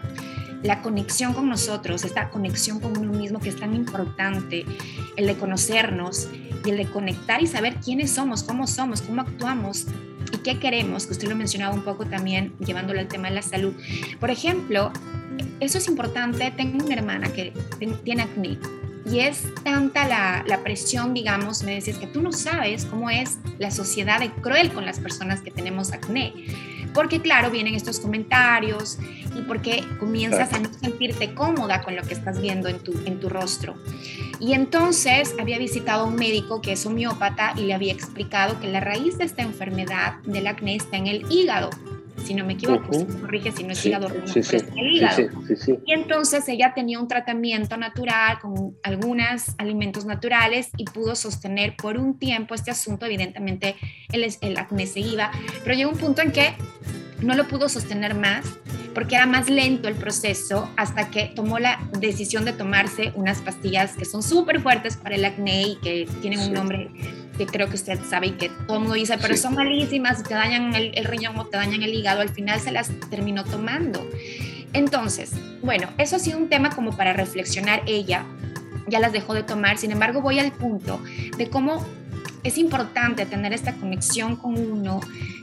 [0.62, 4.64] la conexión con nosotros, esta conexión con uno mismo que es tan importante,
[5.16, 6.30] el de conocernos
[6.64, 9.88] y el de conectar y saber quiénes somos, cómo somos, cómo actuamos
[10.32, 13.42] y qué queremos, que usted lo mencionaba un poco también llevándolo al tema de la
[13.42, 13.74] salud.
[14.18, 14.90] Por ejemplo,
[15.60, 17.52] eso es importante, tengo una hermana que
[18.04, 18.56] tiene acné
[19.04, 23.38] y es tanta la, la, presión, digamos, me decís que tú no sabes cómo es
[23.58, 26.32] la sociedad de cruel con las personas que tenemos acné
[26.92, 28.98] porque claro, vienen estos comentarios
[29.36, 33.20] y porque comienzas a no sentirte cómoda con lo que estás viendo en tu, en
[33.20, 33.74] tu rostro.
[34.40, 38.68] Y entonces había visitado a un médico que es homeópata y le había explicado que
[38.68, 41.70] la raíz de esta enfermedad del acné está en el hígado
[42.24, 45.28] si no me equivoco, corrige si no es hígado, el hígado.
[45.84, 51.98] y entonces ella tenía un tratamiento natural con algunos alimentos naturales y pudo sostener por
[51.98, 53.06] un tiempo este asunto.
[53.06, 53.76] Evidentemente
[54.12, 55.30] el, el acné se iba,
[55.64, 56.54] pero llegó un punto en que
[57.20, 58.44] no lo pudo sostener más
[58.94, 63.96] porque era más lento el proceso hasta que tomó la decisión de tomarse unas pastillas
[63.96, 66.90] que son súper fuertes para el acné y que tienen un nombre
[67.46, 70.34] que creo que usted sabe y que todo el mundo dice, pero son malísimas te
[70.34, 74.06] dañan el, el riñón o te dañan el hígado, al final se las terminó tomando.
[74.72, 78.24] Entonces, bueno, eso ha sido un tema como para reflexionar ella,
[78.86, 81.00] ya las dejó de tomar, sin embargo voy al punto
[81.36, 81.84] de cómo
[82.42, 85.00] es importante tener esta conexión con uno,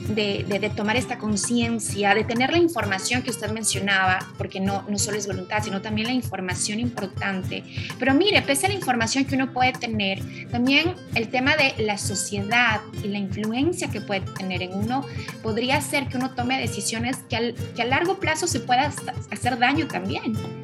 [0.09, 5.17] de, tomar esta conciencia, de tener la información que usted mencionaba, porque no, no solo
[5.17, 7.63] es voluntad, sino también la información importante.
[7.97, 11.97] Pero mire, pese a la información que uno puede tener, también el tema de la
[11.97, 15.05] sociedad y la influencia que puede tener en uno
[15.41, 18.91] podría hacer que uno tome decisiones que, que a largo plazo se pueda
[19.31, 20.58] hacer daño también.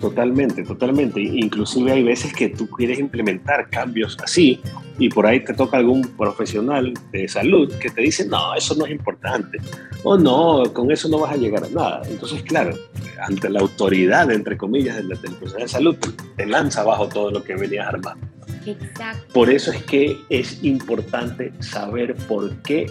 [0.00, 1.20] Totalmente, totalmente.
[1.20, 4.60] Inclusive hay veces que tú quieres implementar cambios así
[4.98, 8.86] y por ahí te toca algún profesional de salud que te dice, no, eso no
[8.86, 9.58] es importante,
[10.02, 12.02] o no, con eso no vas a llegar a nada.
[12.08, 12.76] Entonces, claro,
[13.20, 15.96] ante la autoridad, entre comillas, del, profesional de salud,
[16.36, 18.26] te lanza abajo todo lo que venías armando.
[18.66, 19.32] Exacto.
[19.32, 22.90] Por eso es que es importante saber por qué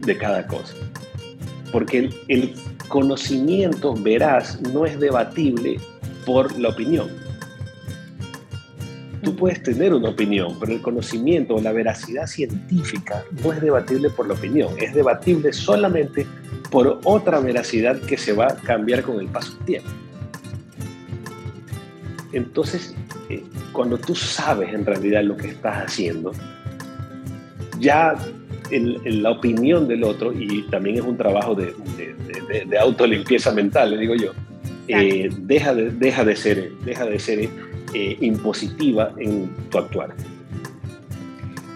[0.00, 0.74] de cada cosa.
[1.72, 2.54] Porque el, el
[2.88, 5.78] conocimiento veraz no es debatible
[6.24, 7.08] por la opinión.
[9.22, 14.08] Tú puedes tener una opinión, pero el conocimiento o la veracidad científica no es debatible
[14.08, 16.26] por la opinión, es debatible solamente
[16.70, 19.90] por otra veracidad que se va a cambiar con el paso del tiempo.
[22.32, 22.94] Entonces,
[23.28, 26.32] eh, cuando tú sabes en realidad lo que estás haciendo,
[27.78, 28.14] ya
[28.70, 33.98] la opinión del otro, y también es un trabajo de, de, de autolimpieza mental, le
[33.98, 34.32] digo yo,
[34.88, 37.48] eh, deja, de, deja de ser, deja de ser
[37.94, 40.14] eh, impositiva en tu actuar.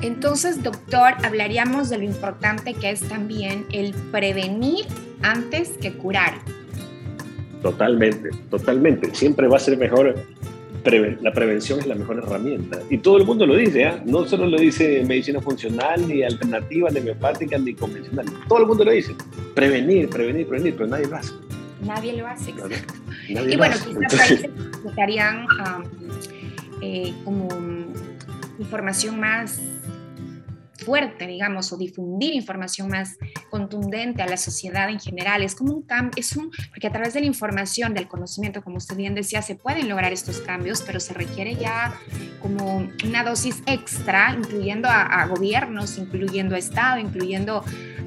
[0.04, 4.84] Entonces, doctor, hablaríamos de lo importante que es también el prevenir
[5.22, 6.34] antes que curar.
[7.62, 9.14] Totalmente, totalmente.
[9.14, 10.14] Siempre va a ser mejor.
[11.22, 12.80] la prevención es la mejor herramienta.
[12.90, 14.02] Y todo el mundo lo dice, ¿ah?
[14.04, 18.26] no solo lo dice medicina funcional, ni alternativa, ni homeopática, ni convencional.
[18.46, 19.14] Todo el mundo lo dice.
[19.54, 21.32] Prevenir, prevenir, prevenir, pero nadie lo hace.
[21.84, 22.54] Nadie lo hace,
[23.28, 25.46] y bueno, quizás países necesitarían
[26.80, 27.48] eh, como
[28.58, 29.60] información más
[30.84, 33.16] fuerte, digamos, o difundir información más
[33.50, 35.42] contundente a la sociedad en general.
[35.42, 38.76] Es como un cambio, es un, porque a través de la información, del conocimiento, como
[38.76, 41.98] usted bien decía, se pueden lograr estos cambios, pero se requiere ya
[42.42, 47.64] como una dosis extra, incluyendo a gobiernos, incluyendo a Estado, incluyendo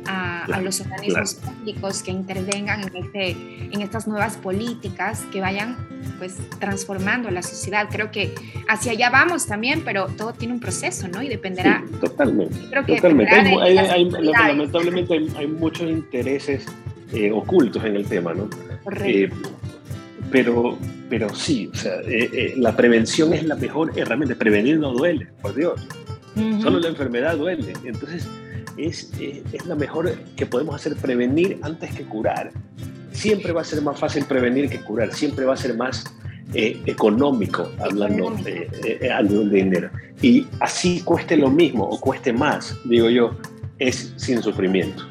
[0.07, 5.77] a, los organismos públicos que intervengan en, este, en estas nuevas políticas que vayan
[6.17, 7.87] pues transformando la sociedad.
[7.91, 8.33] Creo que
[8.67, 11.21] hacia allá vamos también, pero todo tiene un proceso, ¿no?
[11.21, 11.83] Y dependerá.
[12.01, 12.57] totalmente.
[12.85, 13.35] totalmente.
[13.35, 16.65] Hay, lamentablemente hay, muchos intereses
[17.13, 18.49] eh, ocultos en el tema, ¿no?
[19.05, 19.29] Eh,
[20.31, 20.77] pero,
[21.09, 24.35] pero sí, o sea, eh, la prevención es la mejor herramienta.
[24.35, 25.79] Prevenir no duele, por Dios.
[26.61, 27.73] Solo la enfermedad duele.
[27.83, 28.27] Entonces,
[28.77, 32.51] es, es, la mejor que podemos hacer, prevenir antes que curar.
[33.11, 36.05] Siempre va a ser más fácil prevenir que curar, siempre va a ser más
[36.53, 39.89] eh, económico hablando de, de, dinero.
[40.21, 43.35] Y así cueste lo mismo o cueste más, digo yo,
[43.79, 45.03] es sin sufrimiento.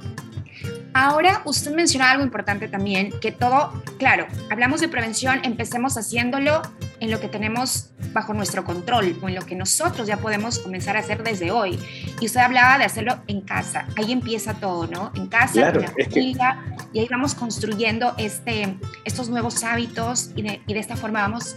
[0.99, 6.63] Ahora, usted mencionaba algo importante también, que todo, claro, hablamos de prevención, empecemos haciéndolo
[7.01, 10.97] en lo que tenemos bajo nuestro control o en lo que nosotros ya podemos comenzar
[10.97, 11.79] a hacer desde hoy.
[12.19, 15.13] Y usted hablaba de hacerlo en casa, ahí empieza todo, ¿no?
[15.15, 20.63] En casa, en la familia, y ahí vamos construyendo este, estos nuevos hábitos y de,
[20.67, 21.57] y de esta forma vamos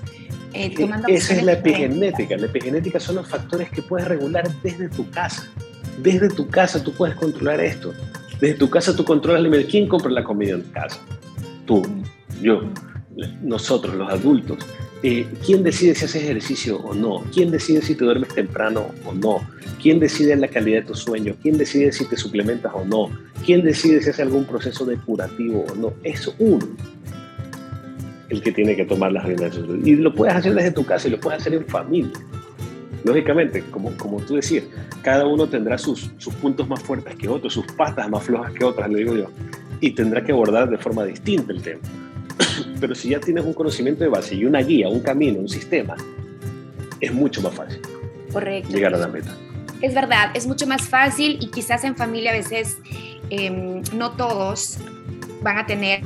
[0.52, 1.08] eh, tomando...
[1.08, 5.48] Esa es la epigenética, la epigenética son los factores que puedes regular desde tu casa.
[6.00, 7.94] Desde tu casa tú puedes controlar esto.
[8.40, 11.00] Desde tu casa tú controlas el ¿Quién compra la comida en casa?
[11.66, 11.84] Tú,
[12.42, 12.64] yo,
[13.42, 14.58] nosotros, los adultos.
[15.02, 17.24] Eh, ¿Quién decide si haces ejercicio o no?
[17.34, 19.40] ¿Quién decide si te duermes temprano o no?
[19.82, 21.36] ¿Quién decide la calidad de tu sueño?
[21.42, 23.10] ¿Quién decide si te suplementas o no?
[23.46, 25.94] ¿Quién decide si hace algún proceso depurativo o no?
[26.04, 26.68] Es uno
[28.30, 29.58] el que tiene que tomar las riendas.
[29.84, 32.12] Y lo puedes hacer desde tu casa y lo puedes hacer en familia.
[33.04, 34.66] Lógicamente, como, como tú decías,
[35.02, 38.66] cada uno tendrá sus, sus puntos más fuertes que otros, sus patas más flojas que
[38.66, 39.28] otras, le digo yo,
[39.80, 41.82] y tendrá que abordar de forma distinta el tema.
[42.80, 45.96] Pero si ya tienes un conocimiento de base y una guía, un camino, un sistema,
[47.00, 47.82] es mucho más fácil
[48.32, 48.70] Correcto.
[48.70, 49.36] llegar a la meta.
[49.82, 52.78] Es verdad, es mucho más fácil y quizás en familia a veces
[53.30, 54.78] em, no todos
[55.42, 56.02] van a tener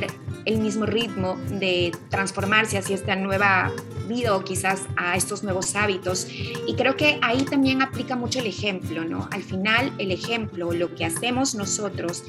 [0.46, 3.72] el mismo ritmo de transformarse hacia esta nueva
[4.08, 6.28] vida o quizás a estos nuevos hábitos.
[6.68, 9.28] Y creo que ahí también aplica mucho el ejemplo, ¿no?
[9.32, 12.24] Al final el ejemplo, lo que hacemos nosotros,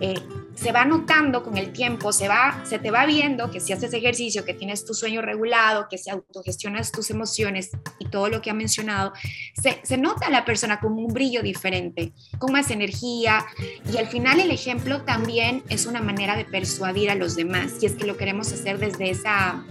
[0.00, 0.14] eh,
[0.54, 3.92] se va notando con el tiempo, se, va, se te va viendo que si haces
[3.92, 8.50] ejercicio, que tienes tu sueño regulado, que se autogestionas tus emociones y todo lo que
[8.50, 9.12] ha mencionado,
[9.54, 13.46] se, se nota a la persona con un brillo diferente, con más energía
[13.92, 17.86] y al final el ejemplo también es una manera de persuadir a los demás, si
[17.86, 19.64] es que lo queremos hacer desde esa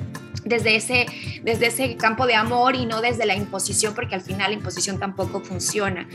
[0.47, 1.05] desde ese,
[1.43, 4.99] desde ese campo de amor y no desde la imposición, porque al final la imposición
[4.99, 6.07] tampoco funciona.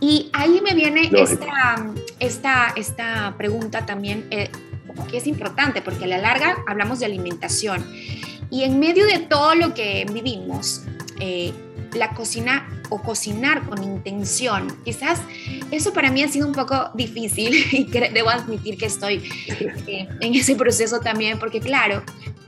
[0.00, 1.86] Y ahí me viene esta,
[2.20, 4.50] esta, esta, pregunta también, eh,
[5.10, 7.84] que es importante, porque a la larga hablamos de alimentación.
[8.50, 10.82] Y en medio de todo lo que vivimos,
[11.20, 11.52] eh,
[11.94, 14.68] la cocina o cocinar con intención.
[14.84, 15.20] Quizás
[15.70, 19.28] eso para mí ha sido un poco difícil y debo admitir que estoy
[19.86, 22.02] eh, en ese proceso también, porque claro,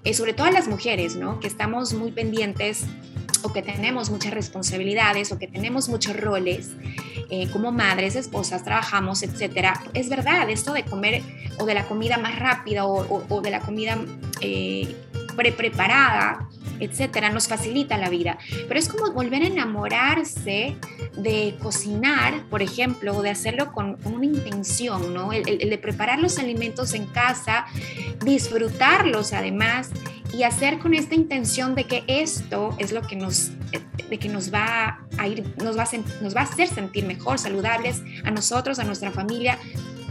[0.04, 1.40] eh, sobre todo las mujeres, ¿no?
[1.40, 2.84] Que estamos muy pendientes
[3.42, 6.70] o que tenemos muchas responsabilidades o que tenemos muchos roles
[7.30, 9.82] eh, como madres, esposas, trabajamos, etcétera.
[9.94, 11.22] Es verdad, esto de comer
[11.58, 13.98] o de la comida más rápida o, de la comida
[15.36, 16.48] pre-preparada
[16.80, 18.38] etcétera, nos facilita la vida.
[18.66, 20.76] Pero es como volver a enamorarse
[21.16, 25.32] de cocinar, por ejemplo, o de hacerlo con, una intención, ¿no?
[25.32, 27.66] El, de preparar los alimentos en casa,
[28.24, 29.90] disfrutarlos además
[30.32, 33.50] y hacer con esta intención de que esto es lo que nos,
[34.08, 37.38] de que nos va a ir, nos va a, nos va a hacer sentir mejor,
[37.38, 39.58] saludables a nosotros, a nuestra familia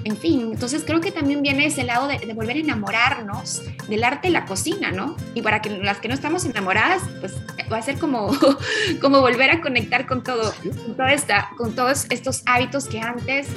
[0.03, 4.27] en fin, entonces creo que también viene ese lado de, volver a enamorarnos del arte
[4.27, 5.15] de la cocina, ¿no?
[5.33, 7.35] Y para que las que no estamos enamoradas, pues
[7.71, 8.31] va a ser como,
[9.01, 10.53] como volver a conectar con todo,
[10.85, 13.47] con, toda esta, con todos estos hábitos que antes,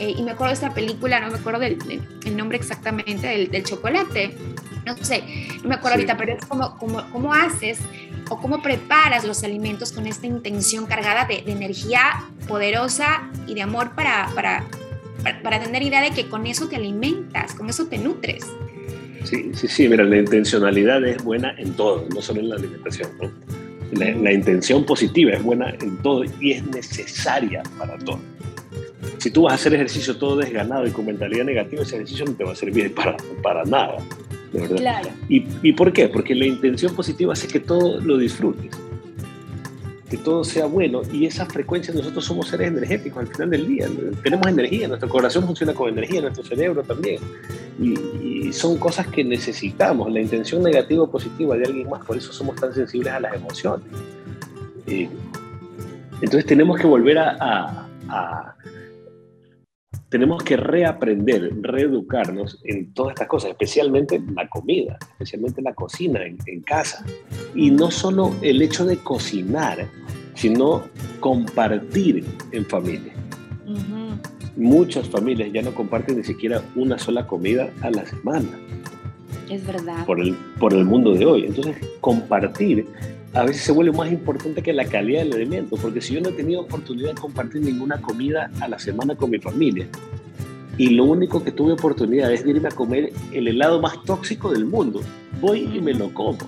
[0.00, 1.78] eh, y me acuerdo de esta película, no me acuerdo del,
[2.34, 4.36] nombre exactamente, del, chocolate,
[4.86, 5.22] no sé,
[5.62, 7.78] no me acuerdo ahorita, pero es como, como, cómo haces
[8.30, 13.62] o cómo preparas los alimentos con esta intención cargada de, de energía poderosa y de
[13.62, 14.64] amor para, para
[15.42, 18.44] para, tener idea de que con eso te alimentas, con eso te nutres.
[19.24, 23.10] Sí, sí, sí, mira, la intencionalidad es buena en todo, no solo en la alimentación,
[23.20, 23.30] ¿no?
[23.92, 28.20] La, intención positiva es buena en todo y es necesaria para todo.
[29.18, 32.34] Si tú vas a hacer ejercicio todo desganado y con mentalidad negativa, ese ejercicio no
[32.34, 33.96] te va a servir para, para nada.
[34.52, 34.76] De verdad.
[34.76, 35.08] Claro.
[35.28, 36.08] ¿Y, ¿Y por qué?
[36.08, 38.70] Porque la intención positiva hace que todo lo disfrutes
[40.10, 43.88] que todo sea bueno y esa frecuencia nosotros somos seres energéticos al final del día,
[44.22, 47.20] tenemos energía, nuestro corazón funciona con energía, nuestro cerebro también
[47.78, 52.32] y, son cosas que necesitamos, la intención negativa o positiva de alguien más, por eso
[52.32, 53.86] somos tan sensibles a las emociones.
[54.88, 55.08] Eh,
[56.14, 57.86] entonces tenemos que volver a,
[60.10, 66.60] tenemos que reaprender, reeducarnos en todas estas cosas, especialmente la comida, especialmente la cocina en,
[66.62, 67.04] casa.
[67.54, 69.86] Y no solo el hecho de cocinar,
[70.34, 70.82] sino
[71.20, 73.12] compartir en familia.
[74.56, 78.48] Muchas familias ya no comparten ni siquiera una sola comida a la semana.
[79.48, 80.04] Es verdad.
[80.06, 81.44] Por el, por el mundo de hoy.
[81.46, 82.86] Entonces, compartir
[83.32, 86.30] a veces se vuelve más importante que la calidad del alimento, porque si yo no
[86.30, 89.86] he tenido oportunidad de compartir ninguna comida a la semana con mi familia,
[90.76, 94.50] y lo único que tuve oportunidad es de irme a comer el helado más tóxico
[94.50, 95.00] del mundo,
[95.40, 96.38] voy y me lo como.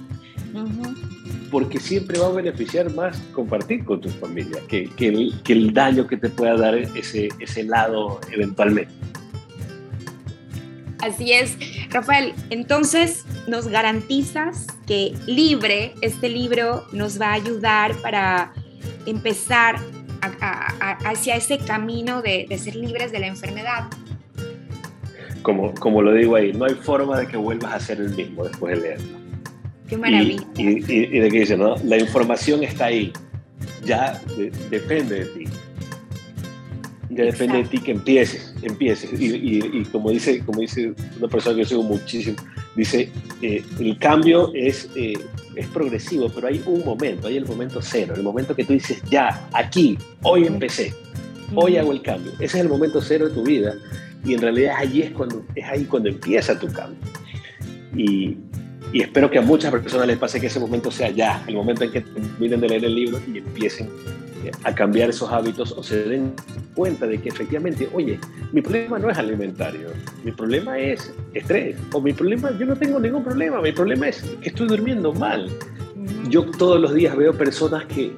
[1.50, 5.74] Porque siempre va a beneficiar más compartir con tu familia que, que, el, que el,
[5.74, 8.92] daño que te pueda dar ese, ese helado eventualmente.
[11.02, 11.58] Así es,
[11.90, 12.32] Rafael.
[12.50, 18.52] Entonces, nos garantizas que Libre, este libro, nos va a ayudar para
[19.06, 19.80] empezar
[21.04, 23.88] hacia ese camino de, ser libres de la enfermedad.
[25.42, 28.44] Como, como lo digo ahí, no hay forma de que vuelvas a ser el mismo
[28.44, 29.18] después de leerlo.
[29.88, 30.46] Qué maravilla.
[30.56, 30.80] Y,
[31.18, 31.74] de qué dice, ¿no?
[31.84, 33.12] La información está ahí,
[33.84, 34.20] ya
[34.70, 35.41] depende de ti.
[37.14, 39.10] Ya depende de ti que empieces, empieces.
[39.20, 42.38] Y, como, dice, como dice una persona que yo sigo muchísimo,
[42.74, 43.10] dice,
[43.42, 45.18] eh, el cambio es, eh,
[45.54, 49.02] es progresivo, pero hay un momento, hay el momento cero, el momento que tú dices,
[49.10, 50.94] ya, aquí, hoy empecé,
[51.54, 52.32] hoy hago el cambio.
[52.34, 53.74] Ese es el momento cero de tu vida
[54.24, 56.98] y en realidad allí es, cuando, es ahí cuando empieza tu cambio.
[57.94, 58.38] Y,
[58.90, 61.84] y espero que a muchas personas les pase que ese momento sea ya, el momento
[61.84, 63.90] en que terminen de leer el libro y empiecen
[64.64, 66.34] a cambiar esos hábitos o se den
[66.74, 68.18] cuenta de que efectivamente, oye,
[68.52, 69.88] mi problema no es alimentario,
[70.24, 74.22] mi problema es estrés, o mi problema, yo no tengo ningún problema, mi problema es
[74.40, 75.48] que estoy durmiendo mal.
[76.28, 78.12] Yo todos los días veo personas que,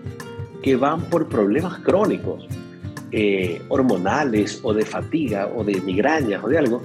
[0.62, 2.46] que van por problemas crónicos,
[3.12, 6.82] eh, hormonales o de fatiga o de migrañas o de algo,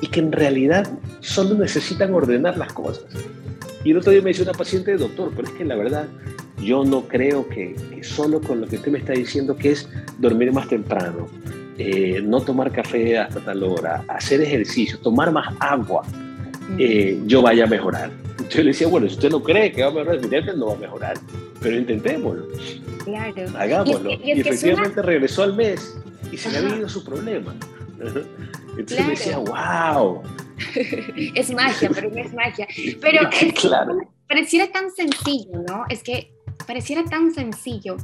[0.00, 0.88] y que en realidad
[1.20, 3.06] solo necesitan ordenar las cosas.
[3.88, 6.08] Y el otro día me dice una paciente, doctor, pero es que la verdad
[6.62, 10.52] yo no creo que, solo con lo que usted me está diciendo, que es dormir
[10.52, 11.26] más temprano,
[11.78, 16.02] eh, no tomar café hasta tal hora, hacer ejercicio, tomar más agua,
[16.78, 18.10] eh, yo vaya a mejorar.
[18.50, 20.78] Yo le decía, bueno, si usted no cree que va a mejorar, no va a
[20.78, 21.18] mejorar,
[21.62, 22.46] pero intentémoslo.
[23.06, 23.42] Claro.
[23.56, 24.10] Hagámoslo.
[24.22, 25.98] Y, efectivamente regresó al mes
[26.30, 27.54] y se le había ido su problema.
[28.76, 30.20] Entonces me decía, wow.
[31.34, 32.66] es magia, pero no es magia.
[33.00, 33.28] Pero
[33.60, 33.98] claro.
[34.28, 35.84] pareciera tan sencillo, ¿no?
[35.88, 36.32] Es que
[36.66, 37.96] pareciera tan sencillo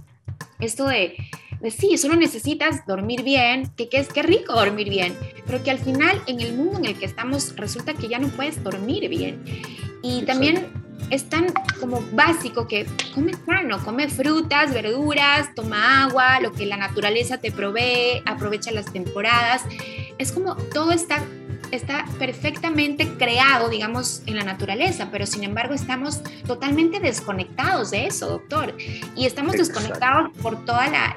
[0.61, 1.17] esto de,
[1.61, 5.71] de sí, solo necesitas dormir bien, que, que es que rico dormir bien, pero que
[5.71, 9.09] al final en el mundo en el que estamos resulta que ya no puedes dormir
[9.09, 9.43] bien.
[10.03, 10.67] Y también
[11.11, 11.47] es tan
[11.81, 17.53] como básico que come sano, come frutas, verduras, toma agua, lo que la naturaleza te
[17.53, 19.63] provee, aprovecha las temporadas.
[20.19, 21.23] Es como todo está
[21.77, 28.29] está perfectamente creado, digamos, en la naturaleza, pero sin embargo estamos totalmente desconectados de eso,
[28.29, 28.77] doctor.
[29.17, 31.15] Y estamos desconectados por toda la,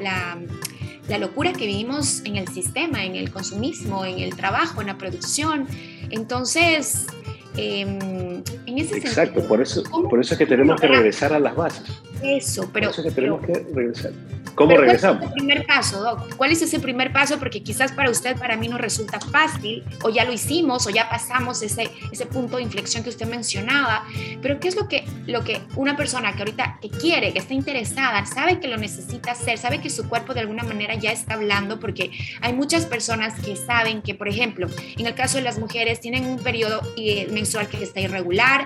[1.08, 4.98] la, locura que vivimos en el sistema, en el consumismo, en el trabajo, en la
[4.98, 5.68] producción.
[6.10, 7.08] Entonces,
[7.56, 11.56] em, en ese Exacto, por eso, por eso es que tenemos que regresar a las
[11.56, 11.90] bases.
[12.22, 12.92] Eso, pero...
[12.92, 14.12] Por eso es que tenemos que regresar.
[14.58, 15.30] ¿Cómo regresamos?
[15.30, 16.36] ¿Cuál es ese primer paso, Doc?
[16.36, 17.38] ¿Cuál es ese primer paso?
[17.38, 21.08] Porque quizás para usted, para mí no resulta fácil, o ya lo hicimos, o ya
[21.10, 24.04] pasamos ese, ese punto de inflexión que usted mencionaba,
[24.42, 27.54] pero ¿qué es lo que, lo que una persona que ahorita que quiere, que está
[27.54, 31.36] interesada, sabe que lo necesita hacer, sabe que su cuerpo de alguna manera ya está
[31.36, 32.10] hablando, porque
[32.42, 36.26] hay muchas personas que saben que, por ejemplo, en el caso de las mujeres, tienen
[36.26, 38.66] un periodo eh, mensual que está irregular,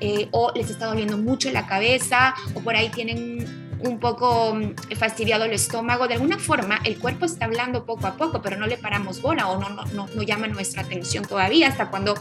[0.00, 4.96] eh, o les está doliendo mucho la cabeza, o por ahí tienen un poco mm,
[4.96, 8.66] fastidiado el estómago, de alguna forma el cuerpo está hablando poco a poco, pero no
[8.66, 12.14] le paramos bola o no, no, no, no llama nuestra atención todavía hasta cuando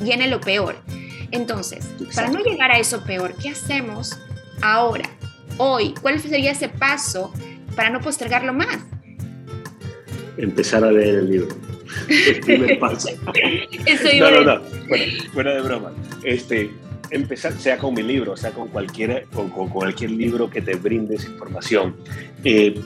[0.00, 0.76] viene lo peor.
[1.30, 4.18] Entonces, para no llegar a eso peor, ¿qué hacemos
[4.62, 5.08] ahora,
[5.58, 5.94] hoy?
[6.00, 7.32] ¿Cuál sería ese paso
[7.76, 8.78] para no postergarlo más?
[10.36, 11.48] Empezar a leer el libro.
[12.08, 13.08] El primer paso.
[13.24, 14.60] no, no, no.
[14.88, 15.92] Bueno, fuera de broma.
[16.22, 16.70] Este,
[17.10, 21.16] empezar, sea con mi libro, sea con cualquier, con, con cualquier libro que te brinde
[21.16, 21.96] esa información,
[22.44, 22.80] eh,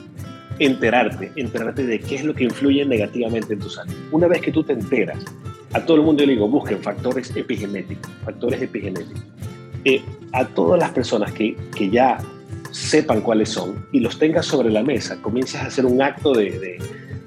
[0.59, 3.93] enterarte, enterarte de qué es lo que influye negativamente en tu salud.
[4.11, 5.23] Una vez que tú te enteras,
[5.73, 9.23] a todo el mundo yo le digo, busquen factores epigenéticos, factores epigenéticos.
[9.85, 10.01] Eh,
[10.31, 12.17] a todas las personas que, que, ya
[12.71, 16.79] sepan cuáles son y los tengas sobre la mesa, comienzas a hacer un acto de,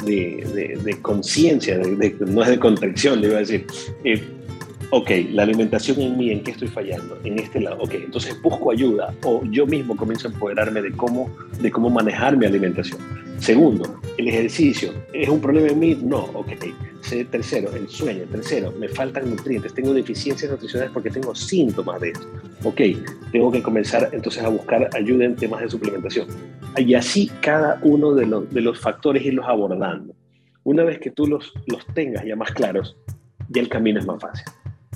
[0.05, 3.67] de, de, de conciencia, no es de contracción, le iba a decir,
[4.05, 4.25] eh,
[4.91, 7.19] ok, la alimentación en mí, ¿en qué estoy fallando?
[7.25, 11.31] En este lado, ok, entonces busco ayuda o yo mismo comienzo a empoderarme de cómo,
[11.61, 13.01] de cómo manejar mi alimentación.
[13.39, 15.99] Segundo, el ejercicio, ¿es un problema en mí?
[16.03, 16.53] No, ok.
[17.31, 18.25] Tercero, el sueño.
[18.25, 22.27] Tercero, me faltan nutrientes, tengo deficiencias nutricionales porque tengo síntomas de esto.
[22.65, 22.81] Ok,
[23.31, 26.27] tengo que comenzar entonces a buscar ayuda en temas de suplementación.
[26.77, 30.15] Y así cada uno de los, de los factores irlos abordando.
[30.65, 32.97] Una vez que tú los, los tengas ya más claros,
[33.51, 34.47] ya el camino es más fácil.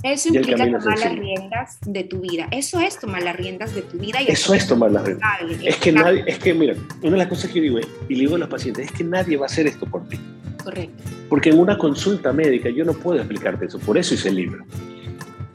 [0.03, 2.47] Eso implica tomar las riendas de tu vida.
[2.51, 4.21] Eso es tomar las riendas de tu vida.
[4.21, 5.29] Y Eso es tomar las riendas.
[5.63, 7.79] Es que nadie, es que mira, una de las cosas que digo
[8.09, 10.19] y le digo a los pacientes es que nadie va a hacer esto por ti.
[10.63, 11.03] Correcto.
[11.29, 14.65] Porque en una consulta médica yo no puedo explicarte eso, por eso hice el libro.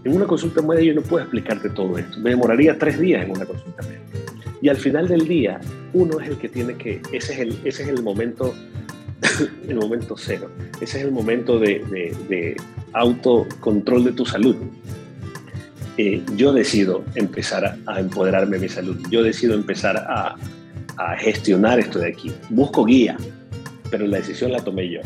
[0.05, 2.19] En una consulta médica yo no puedo explicarte todo esto.
[2.21, 4.07] Me demoraría tres días en una consulta médica.
[4.63, 5.61] Y al final del día,
[5.93, 8.55] uno es el que tiene que, ese es el, ese es el momento,
[9.69, 10.51] el momento cero.
[10.81, 11.79] Ese es el momento de,
[12.29, 12.57] de
[12.93, 14.57] autocontrol de tu salud.
[15.99, 18.99] Eh, yo decido empezar a, empoderarme de mi salud.
[19.11, 20.37] Yo decido empezar a,
[20.97, 22.33] a gestionar esto de aquí.
[22.51, 23.17] Busco guía,
[23.91, 25.01] pero la decisión la tomé yo.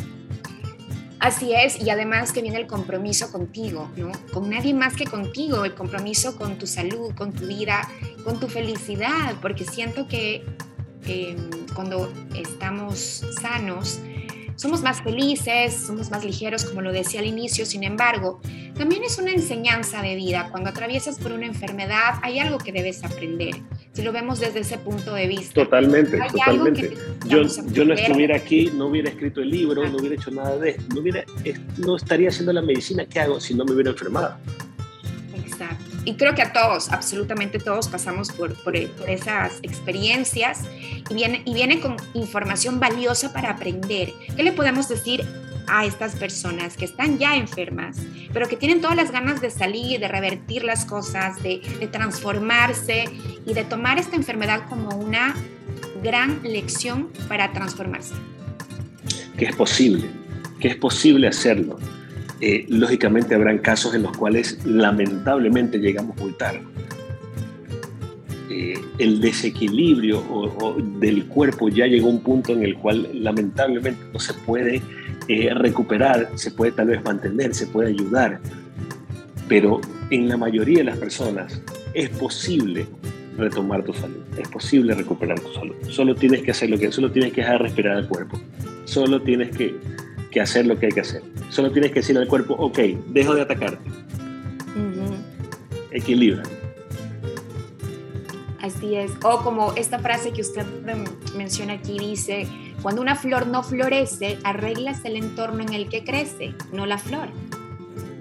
[1.20, 4.10] Así es, y además que viene el compromiso contigo, ¿no?
[4.32, 7.86] Con nadie más que contigo, el compromiso con tu salud, con tu vida,
[8.24, 10.42] con tu felicidad, porque siento que
[11.06, 14.00] em, cuando estamos sanos,
[14.60, 18.40] somos más felices, somos más ligeros, como lo decía al inicio, sin embargo,
[18.76, 20.48] también es una enseñanza de vida.
[20.50, 23.54] Cuando atraviesas por una enfermedad, hay algo que debes aprender.
[23.92, 25.54] Si lo vemos desde ese punto de vista.
[25.54, 26.94] Totalmente, totalmente.
[27.26, 27.42] Yo,
[27.72, 30.82] yo, no estuviera aquí, no hubiera escrito el libro, no hubiera hecho nada de esto,
[30.94, 31.24] no, hubiera,
[31.78, 34.36] no estaría haciendo la medicina que hago si no me hubiera enfermado
[36.10, 40.64] y creo que a todos, absolutamente todos pasamos por, por, esas experiencias
[41.08, 44.12] y viene, y viene con información valiosa para aprender.
[44.34, 45.24] ¿Qué le podemos decir
[45.68, 47.96] a estas personas que están ya enfermas,
[48.32, 53.04] pero que tienen todas las ganas de salir, de revertir las cosas, de, de transformarse
[53.46, 55.36] y de tomar esta enfermedad como una
[56.02, 58.14] gran lección para transformarse?
[59.38, 60.10] Que es posible,
[60.58, 61.78] que es posible hacerlo
[62.40, 66.62] eh, lógicamente habrán casos en los cuales lamentablemente llegamos muy tarde.
[68.50, 70.24] Eh, el desequilibrio
[70.98, 74.82] del cuerpo ya llegó a un punto en el cual lamentablemente no se puede
[75.28, 78.40] eh, recuperar, se puede tal vez mantener, se puede ayudar,
[79.46, 79.80] pero
[80.10, 81.62] en la mayoría de las personas
[81.94, 82.86] es posible
[83.36, 85.74] retomar tu salud, es posible recuperar tu salud.
[85.88, 88.40] Solo tienes que hacer lo que, solo tienes que dejar respirar al cuerpo,
[88.84, 89.76] solo tienes que
[90.30, 91.22] que hacer lo que hay que hacer.
[91.50, 92.78] Solo tienes que decirle al cuerpo, ok,
[93.08, 93.90] dejo de atacarte.
[95.90, 96.42] Equilibra.
[98.60, 99.10] Así es.
[99.24, 100.64] O como esta frase que usted
[101.36, 102.46] menciona aquí dice,
[102.82, 107.28] cuando una flor no florece, arreglas el entorno en el que crece, no la flor.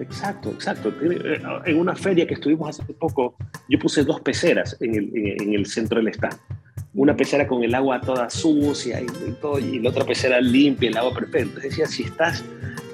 [0.00, 0.88] Exacto, exacto.
[1.02, 3.36] Eh, en una feria que estuvimos hace poco,
[3.68, 6.38] yo puse dos peceras en el, en el centro del stand
[6.94, 9.06] una pecera con el agua toda sucia y,
[9.40, 11.60] todo, y la otra pecera limpia, el agua perfecta.
[11.60, 12.44] Decía, si estás,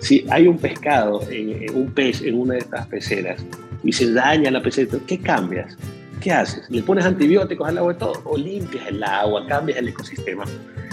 [0.01, 3.44] si hay un pescado, en, un pez en una de estas peceras
[3.82, 5.76] y se daña la pecera, ¿qué cambias?
[6.20, 6.68] ¿Qué haces?
[6.70, 8.22] ¿Le pones antibióticos al agua y todo?
[8.24, 10.44] ¿O limpias el agua, cambias el ecosistema?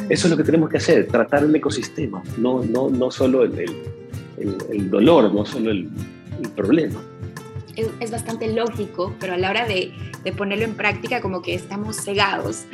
[0.09, 3.57] Eso es lo que tenemos que hacer, tratar el ecosistema, no, no, no solo el,
[4.37, 5.89] el, el dolor, no solo el,
[6.41, 7.01] el problema
[7.75, 9.93] es, bastante lógico, pero a la hora de,
[10.37, 12.65] ponerlo en práctica como que estamos cegados.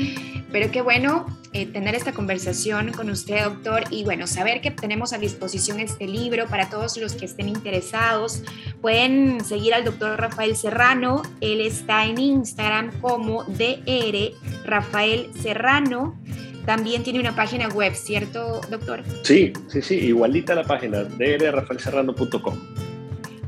[0.51, 5.13] Pero qué bueno eh, tener esta conversación con usted, doctor, y bueno, saber que tenemos
[5.13, 8.43] a disposición este libro para todos los que estén interesados.
[8.81, 14.31] Pueden seguir al doctor Rafael Serrano, él está en Instagram como DR
[14.65, 16.19] Rafael Serrano.
[16.65, 19.03] También tiene una página web, ¿cierto, doctor?
[19.23, 22.88] Sí, sí, sí, igualita la página, drrafaelserrano.com.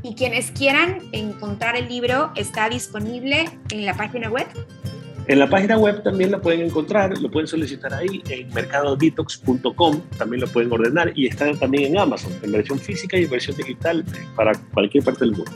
[0.02, 4.46] Y quienes quieran encontrar el libro está disponible en la página web.
[5.28, 10.40] En la página web también lo pueden encontrar, lo pueden solicitar ahí en mercadodetox.com, también
[10.40, 14.04] lo pueden ordenar y está también en Amazon, en versión física y en versión digital
[14.34, 15.52] para cualquier parte del mundo.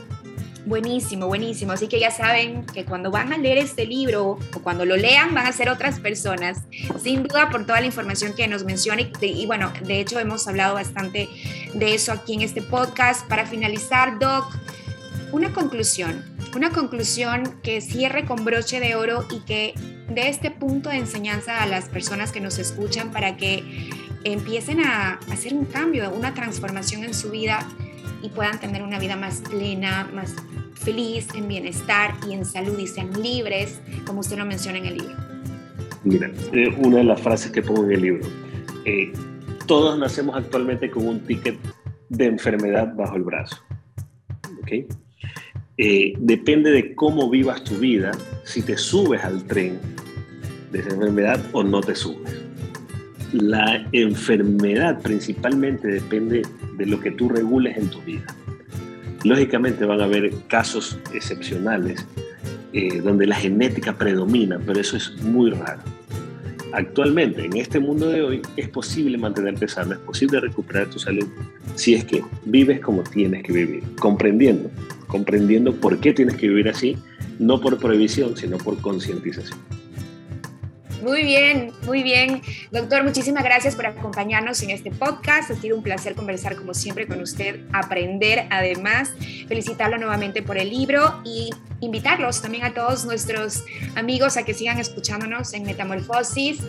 [0.67, 1.71] Buenísimo, buenísimo.
[1.71, 5.33] Así que ya saben que cuando van a leer este libro o cuando lo lean
[5.33, 6.57] van a ser otras personas,
[7.01, 10.73] sin duda por toda la información que nos menciona y, bueno, de hecho hemos hablado
[10.73, 11.29] bastante
[11.73, 13.25] de eso aquí en este podcast.
[13.29, 14.57] Para finalizar, Doc,
[15.31, 19.73] una conclusión, una conclusión que cierre con broche de oro y que
[20.09, 23.89] de este punto de enseñanza a las personas que nos escuchan para que
[24.25, 27.65] empiecen a hacer un cambio, una transformación en su vida
[28.27, 30.35] y puedan tener una vida más plena, más
[30.73, 34.97] feliz, en bienestar y en salud y sean libres, como usted lo menciona en el
[34.97, 35.15] libro.
[36.03, 38.27] Mira, eh, una de las frases que pongo en el libro,
[38.85, 39.13] eh,
[39.65, 41.57] todos nacemos actualmente con un ticket
[42.09, 43.57] de enfermedad bajo el brazo.
[44.61, 44.87] ¿okay?
[45.77, 48.11] Eh, depende de cómo vivas tu vida,
[48.43, 49.79] si te subes al tren
[50.71, 52.43] de esa enfermedad o no te subes.
[53.31, 56.43] La enfermedad principalmente depende
[56.77, 58.25] de lo que tú regules en tu vida.
[59.23, 62.05] Lógicamente van a haber casos excepcionales
[62.73, 65.81] eh, donde la genética predomina, pero eso es muy raro.
[66.73, 71.25] Actualmente, en este mundo de hoy, es posible mantenerte sano, es posible recuperar tu salud
[71.75, 74.69] si es que vives como tienes que vivir, comprendiendo,
[75.07, 76.97] comprendiendo por qué tienes que vivir así,
[77.39, 79.57] no por prohibición, sino por concientización.
[81.01, 82.41] Muy bien, muy bien.
[82.71, 85.51] Doctor, muchísimas gracias por acompañarnos en este podcast.
[85.51, 89.13] Ha sido un placer conversar como siempre con usted, aprender además,
[89.47, 93.63] felicitarlo nuevamente por el libro y invitarlos también a todos nuestros
[93.95, 96.59] amigos a que sigan escuchándonos en Metamorfosis.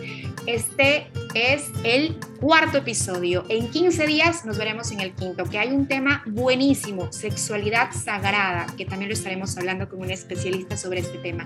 [0.45, 3.45] Este es el cuarto episodio.
[3.49, 8.67] En 15 días nos veremos en el quinto, que hay un tema buenísimo, sexualidad sagrada,
[8.77, 11.43] que también lo estaremos hablando con un especialista sobre este tema.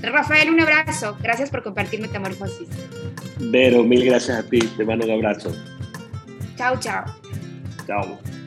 [0.00, 1.16] Rafael, un abrazo.
[1.20, 2.22] Gracias por compartir Metamorfosis
[3.38, 4.58] Vero, mil gracias a ti.
[4.58, 5.54] Te mando un abrazo.
[6.56, 7.04] Chao, chao.
[7.86, 8.41] Chao.